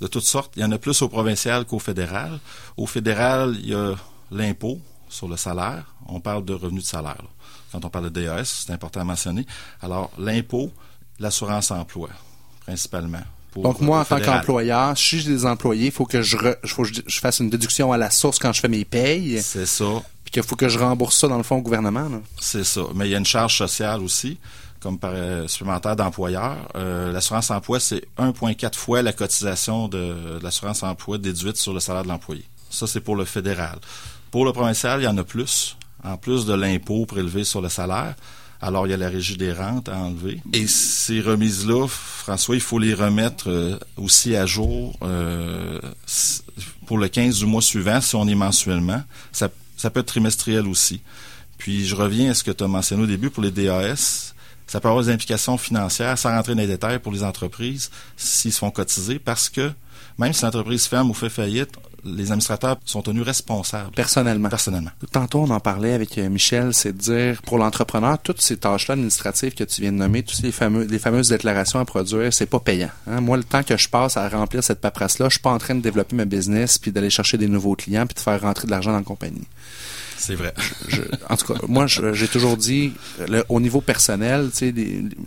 [0.02, 0.54] de toutes sortes.
[0.56, 2.40] Il y en a plus au provincial qu'au fédéral.
[2.78, 3.96] Au fédéral, il y a
[4.32, 4.80] l'impôt
[5.10, 5.86] sur le salaire.
[6.08, 7.16] On parle de revenu de salaire.
[7.20, 7.30] là.
[7.72, 9.46] Quand on parle de DAS, c'est important à mentionner.
[9.82, 10.72] Alors, l'impôt,
[11.20, 12.10] l'assurance emploi,
[12.66, 13.22] principalement.
[13.56, 16.84] Donc moi, en tant qu'employeur, si j'ai des employés, il faut que je, re- faut
[16.84, 19.86] que je fasse une déduction à la source quand je fais mes payes, C'est ça.
[20.42, 22.10] Qu'il faut que je rembourse ça dans le fond au gouvernement.
[22.40, 22.82] C'est ça.
[22.94, 24.38] Mais il y a une charge sociale aussi,
[24.82, 26.58] comme par euh, supplémentaire d'employeur.
[26.76, 32.04] Euh, l'assurance emploi, c'est 1,4 fois la cotisation de, l'assurance emploi déduite sur le salaire
[32.04, 32.44] de l'employé.
[32.70, 33.80] Ça, c'est pour le fédéral.
[34.30, 35.78] Pour le provincial, il y en a plus.
[36.04, 38.16] en plus de l'impôt prélevé sur le salaire.
[38.62, 40.42] Alors, il y a la régie des rentes à enlever.
[40.52, 44.98] Et ces remises-là, François, il faut les remettre euh, aussi à jour
[46.86, 49.02] pour le 15 du mois suivant, si on est mensuellement.
[49.32, 49.50] Ça,
[49.86, 51.00] ça peut être trimestriel aussi.
[51.60, 54.34] Puis, je reviens à ce que tu as mentionné au début pour les DAS.
[54.66, 58.52] Ça peut avoir des implications financières, sans rentrer dans les détails pour les entreprises, s'ils
[58.52, 59.72] se font cotiser, parce que
[60.18, 61.70] même si l'entreprise ferme ou fait faillite,
[62.04, 63.92] les administrateurs sont tenus responsables.
[63.92, 64.50] Personnellement.
[64.50, 64.92] Personnellement.
[65.12, 68.94] Tantôt, on en parlait avec euh, Michel, c'est de dire, pour l'entrepreneur, toutes ces tâches-là
[68.94, 72.46] administratives que tu viens de nommer, toutes les, fameux, les fameuses déclarations à produire, c'est
[72.46, 72.92] pas payant.
[73.08, 73.22] Hein.
[73.22, 75.76] Moi, le temps que je passe à remplir cette paperasse-là, je suis pas en train
[75.76, 78.72] de développer ma business, puis d'aller chercher des nouveaux clients, puis de faire rentrer de
[78.72, 79.48] l'argent dans la compagnie.
[80.26, 80.56] C'est vrai.
[81.30, 82.94] En tout cas, moi, j'ai toujours dit,
[83.48, 84.50] au niveau personnel,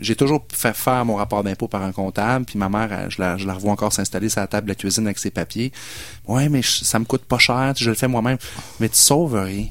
[0.00, 3.36] j'ai toujours fait faire mon rapport d'impôt par un comptable, puis ma mère, je la,
[3.36, 5.70] je revois encore s'installer sur la table de la cuisine avec ses papiers.
[6.26, 8.38] Ouais, mais ça me coûte pas cher, je le fais moi-même.
[8.80, 9.66] Mais tu sauves rien.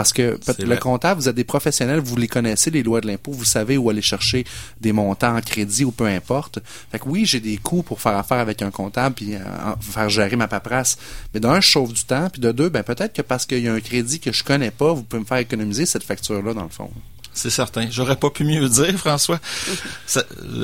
[0.00, 3.32] Parce que le comptable, vous êtes des professionnels, vous les connaissez, les lois de l'impôt,
[3.32, 4.46] vous savez où aller chercher
[4.80, 6.58] des montants en crédit ou peu importe.
[6.90, 9.40] Fait que oui, j'ai des coûts pour faire affaire avec un comptable puis euh,
[9.80, 10.96] faire gérer ma paperasse.
[11.34, 13.68] Mais d'un, je sauve du temps, puis de deux, ben peut-être que parce qu'il y
[13.68, 16.62] a un crédit que je connais pas, vous pouvez me faire économiser cette facture-là, dans
[16.62, 16.90] le fond.
[17.34, 17.88] C'est certain.
[17.90, 19.38] J'aurais pas pu mieux dire, François.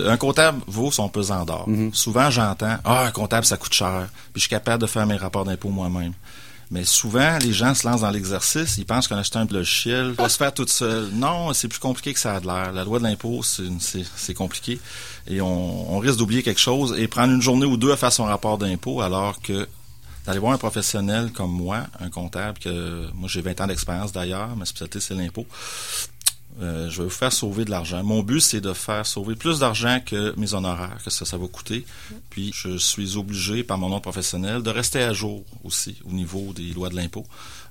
[0.06, 1.68] un comptable vaut son pesant d'or.
[1.68, 1.94] Mm-hmm.
[1.94, 4.08] Souvent, j'entends, ah, un comptable, ça coûte cher.
[4.32, 6.12] Puis je suis capable de faire mes rapports d'impôt moi-même.
[6.70, 10.28] Mais souvent, les gens se lancent dans l'exercice, ils pensent qu'en achetant un logiciel va
[10.28, 11.10] se faire tout seul.
[11.12, 12.72] Non, c'est plus compliqué que ça a de l'air.
[12.72, 14.80] La loi de l'impôt, c'est compliqué.
[15.28, 18.12] Et on, on risque d'oublier quelque chose et prendre une journée ou deux à faire
[18.12, 19.68] son rapport d'impôt, alors que
[20.26, 24.54] d'aller voir un professionnel comme moi, un comptable, que moi j'ai 20 ans d'expérience d'ailleurs,
[24.56, 25.46] ma spécialité c'est l'impôt,
[26.60, 28.02] euh, je vais vous faire sauver de l'argent.
[28.02, 31.46] Mon but, c'est de faire sauver plus d'argent que mes honoraires, que ça, ça va
[31.46, 31.84] coûter.
[32.30, 36.52] Puis, je suis obligé, par mon nom professionnel, de rester à jour aussi au niveau
[36.54, 37.26] des lois de l'impôt.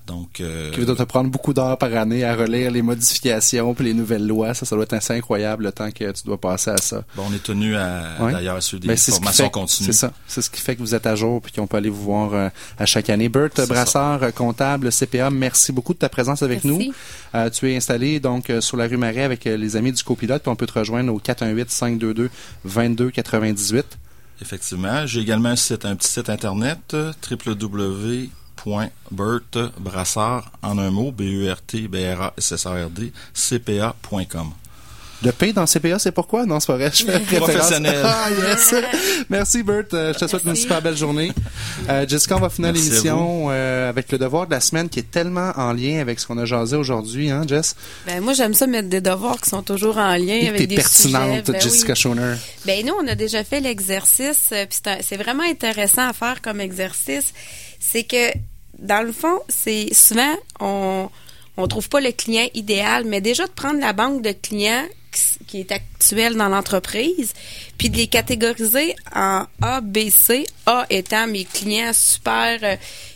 [0.05, 3.85] Donc, euh, qui doit te prendre beaucoup d'heures par année à relire les modifications puis
[3.85, 4.53] les nouvelles lois.
[4.53, 7.03] Ça, ça doit être assez incroyable le temps que tu dois passer à ça.
[7.15, 9.87] Bon, on est tenu à d'ailleurs à suivre des ben, formations continues.
[9.87, 10.13] C'est ça.
[10.27, 12.33] C'est ce qui fait que vous êtes à jour puis qu'on peut aller vous voir
[12.33, 13.29] euh, à chaque année.
[13.29, 16.79] Bert Brassard, euh, comptable CPA, merci beaucoup de ta présence avec nous.
[17.53, 20.55] tu es installé donc sur la rue Marais avec les amis du copilote puis on
[20.55, 22.29] peut te rejoindre au 418 522
[22.63, 23.85] 2298.
[24.41, 26.95] Effectivement, j'ai également un site, un petit site internet
[27.31, 28.29] www
[29.79, 34.53] Brassard en un mot, B-E-R-T-B-R-A-S-S-A-R-D, CPA.com.
[35.23, 36.45] Le P dans CPA, c'est pourquoi?
[36.45, 36.91] Non, c'est pas vrai.
[36.93, 37.95] Je fais Professionnel.
[38.05, 38.75] Ah, yes.
[39.29, 39.85] Merci, Bert.
[39.93, 41.31] Euh, je te souhaite une super belle journée.
[41.89, 45.09] Euh, Jessica, on va finir l'émission euh, avec le devoir de la semaine qui est
[45.09, 47.75] tellement en lien avec ce qu'on a jasé aujourd'hui, hein, Jess?
[48.05, 51.45] Ben, moi, j'aime ça mettre des devoirs qui sont toujours en lien avec des pertinente,
[51.45, 51.51] sujets.
[51.51, 52.35] Ben Jessica Schoner.
[52.65, 57.33] Ben, nous, on a déjà fait l'exercice, puis c'est vraiment intéressant à faire comme exercice.
[57.79, 58.31] C'est que
[58.79, 61.09] dans le fond, c'est souvent, on
[61.57, 64.85] on trouve pas le client idéal, mais déjà de prendre la banque de clients
[65.47, 67.33] qui est actuelle dans l'entreprise,
[67.77, 72.75] puis de les catégoriser en A, B, C, A étant mes clients super euh,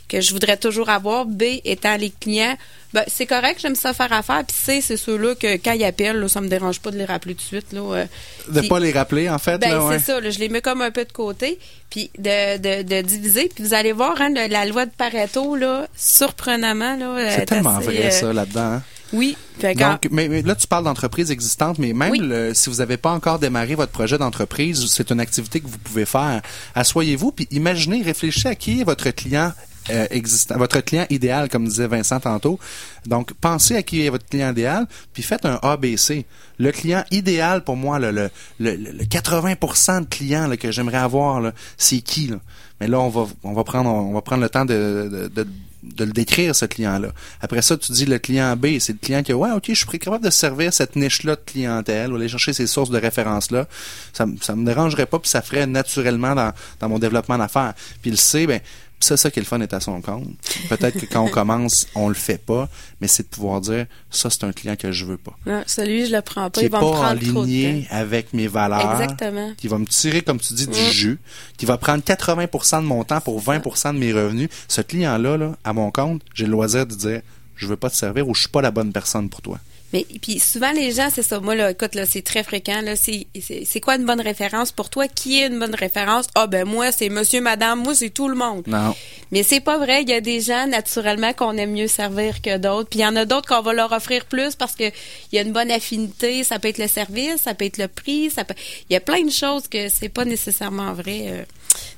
[0.10, 2.57] que je voudrais toujours avoir, B étant les clients
[2.91, 4.43] ben, c'est correct, j'aime ça faire affaire.
[4.47, 7.05] Puis C, c'est ceux-là que quand ils appellent, là, ça me dérange pas de les
[7.05, 7.72] rappeler tout de suite.
[7.72, 8.05] Là, euh,
[8.51, 9.60] de pas les rappeler, en fait.
[9.60, 10.20] Ben, c'est ça.
[10.28, 11.60] je les mets comme un peu de côté.
[11.91, 13.51] Puis de, de, de diviser.
[13.53, 16.95] Puis vous allez voir, hein, la loi de Pareto, là, surprenamment.
[16.95, 18.74] Là, c'est tellement vrai, euh, ça, là-dedans.
[18.74, 18.84] Hein.
[19.14, 19.38] Oui.
[19.62, 23.76] Donc, mais, là, tu parles d'entreprise existante, mais même si vous n'avez pas encore démarré
[23.76, 26.41] votre projet d'entreprise, c'est une activité que vous pouvez faire.
[26.76, 29.51] Assoyez-vous, puis imaginez, réfléchissez à qui est votre client
[29.89, 32.59] euh, existant, votre client idéal, comme disait Vincent tantôt.
[33.05, 36.25] Donc, pensez à qui est votre client idéal, puis faites un ABC.
[36.57, 38.29] Le client idéal pour moi, le, le,
[38.59, 42.31] le, 80% de clients que j'aimerais avoir, c'est qui?
[42.79, 45.47] Mais là, on va, on va prendre, on va prendre le temps de, de,
[45.83, 47.09] de le décrire, ce client-là.
[47.41, 49.99] Après ça, tu dis le client B, c'est le client qui, ouais, ok, je suis
[49.99, 53.67] capable de servir cette niche-là de clientèle, ou aller chercher ces sources de référence-là.
[54.13, 57.73] Ça, ça me dérangerait pas, puis ça ferait naturellement dans, dans mon développement d'affaires.
[58.01, 58.59] Puis le C, ben,
[58.99, 60.27] c'est ça qui est le fun est à son compte.
[60.67, 62.69] Peut-être que quand on commence, on le fait pas,
[63.01, 65.37] mais c'est de pouvoir dire ça c'est un client que je veux pas.
[65.45, 69.01] Non, celui je le prends pas, qui il va pas me prendre avec mes valeurs.
[69.01, 69.53] Exactement.
[69.57, 71.19] Qui va me tirer comme tu dis du jus,
[71.57, 74.49] qui va prendre 80% de mon temps pour 20% de mes revenus.
[74.67, 77.21] Ce client là là, à mon compte, j'ai le loisir de dire
[77.55, 79.59] je veux pas te servir ou je suis pas la bonne personne pour toi.
[79.93, 81.39] Mais puis souvent les gens, c'est ça.
[81.39, 82.95] Moi là, écoute là, c'est très fréquent là.
[82.95, 83.27] C'est
[83.65, 85.07] c'est quoi une bonne référence pour toi?
[85.07, 86.27] Qui est une bonne référence?
[86.35, 88.63] Ah ben moi c'est Monsieur, Madame, moi c'est tout le monde.
[88.67, 88.95] Non.
[89.31, 90.03] Mais c'est pas vrai.
[90.03, 92.89] Il y a des gens naturellement qu'on aime mieux servir que d'autres.
[92.89, 94.85] Puis il y en a d'autres qu'on va leur offrir plus parce que
[95.31, 96.43] il y a une bonne affinité.
[96.43, 98.55] Ça peut être le service, ça peut être le prix, ça peut.
[98.89, 101.43] Il y a plein de choses que c'est pas nécessairement vrai euh,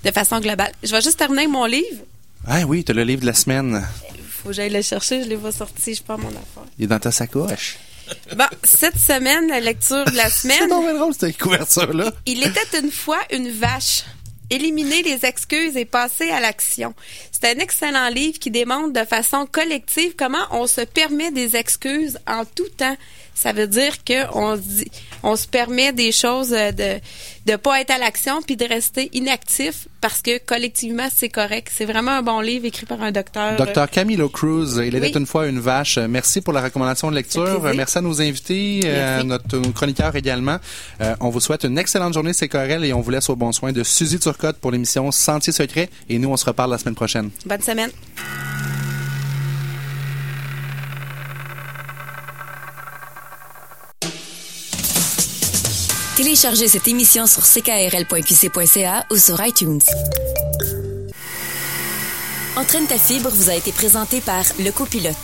[0.05, 0.71] de façon globale.
[0.83, 2.03] Je vais juste terminer mon livre.
[2.47, 3.85] Ah oui, tu as le livre de la semaine
[4.41, 5.23] faut que j'aille le chercher.
[5.23, 5.93] Je l'ai pas sorti.
[5.95, 6.63] Je pas mon affaire.
[6.77, 7.77] Il est dans ta sacoche.
[8.35, 10.69] Bon, cette semaine, la lecture de la C'est semaine.
[10.69, 12.11] donc bien drôle, cette couverture-là.
[12.25, 14.03] Il était une fois une vache.
[14.49, 16.93] Éliminer les excuses et passer à l'action.
[17.31, 22.19] C'est un excellent livre qui démontre de façon collective comment on se permet des excuses
[22.27, 22.97] en tout temps.
[23.41, 24.27] Ça veut dire que
[25.23, 26.99] on se permet des choses euh, de
[27.47, 31.71] de pas être à l'action puis de rester inactif parce que collectivement c'est correct.
[31.75, 33.55] C'est vraiment un bon livre écrit par un docteur.
[33.55, 35.13] Docteur Camilo Cruz, il était Oui.
[35.15, 35.97] une fois une vache.
[35.97, 37.63] Merci pour la recommandation de lecture.
[37.75, 40.57] Merci à nos invités, euh, notre nos chroniqueurs également.
[41.01, 43.51] Euh, on vous souhaite une excellente journée, c'est Corel, et on vous laisse au bon
[43.51, 45.89] soin de Suzy Turcotte pour l'émission Sentier secret.
[46.09, 47.31] Et nous, on se reparle la semaine prochaine.
[47.47, 47.89] Bonne semaine.
[56.24, 59.82] Téléchargez cette émission sur ckrl.qc.ca ou sur iTunes.
[62.55, 65.15] Entraîne ta fibre vous a été présenté par Le Copilote.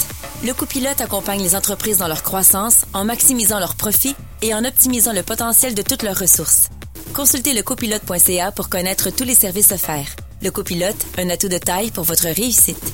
[0.44, 5.14] Le Copilote accompagne les entreprises dans leur croissance en maximisant leurs profits et en optimisant
[5.14, 6.70] le potentiel de toutes leurs ressources.
[7.14, 10.16] Consultez lecopilote.ca pour connaître tous les services offerts.
[10.42, 12.92] Le Copilote, un atout de taille pour votre réussite.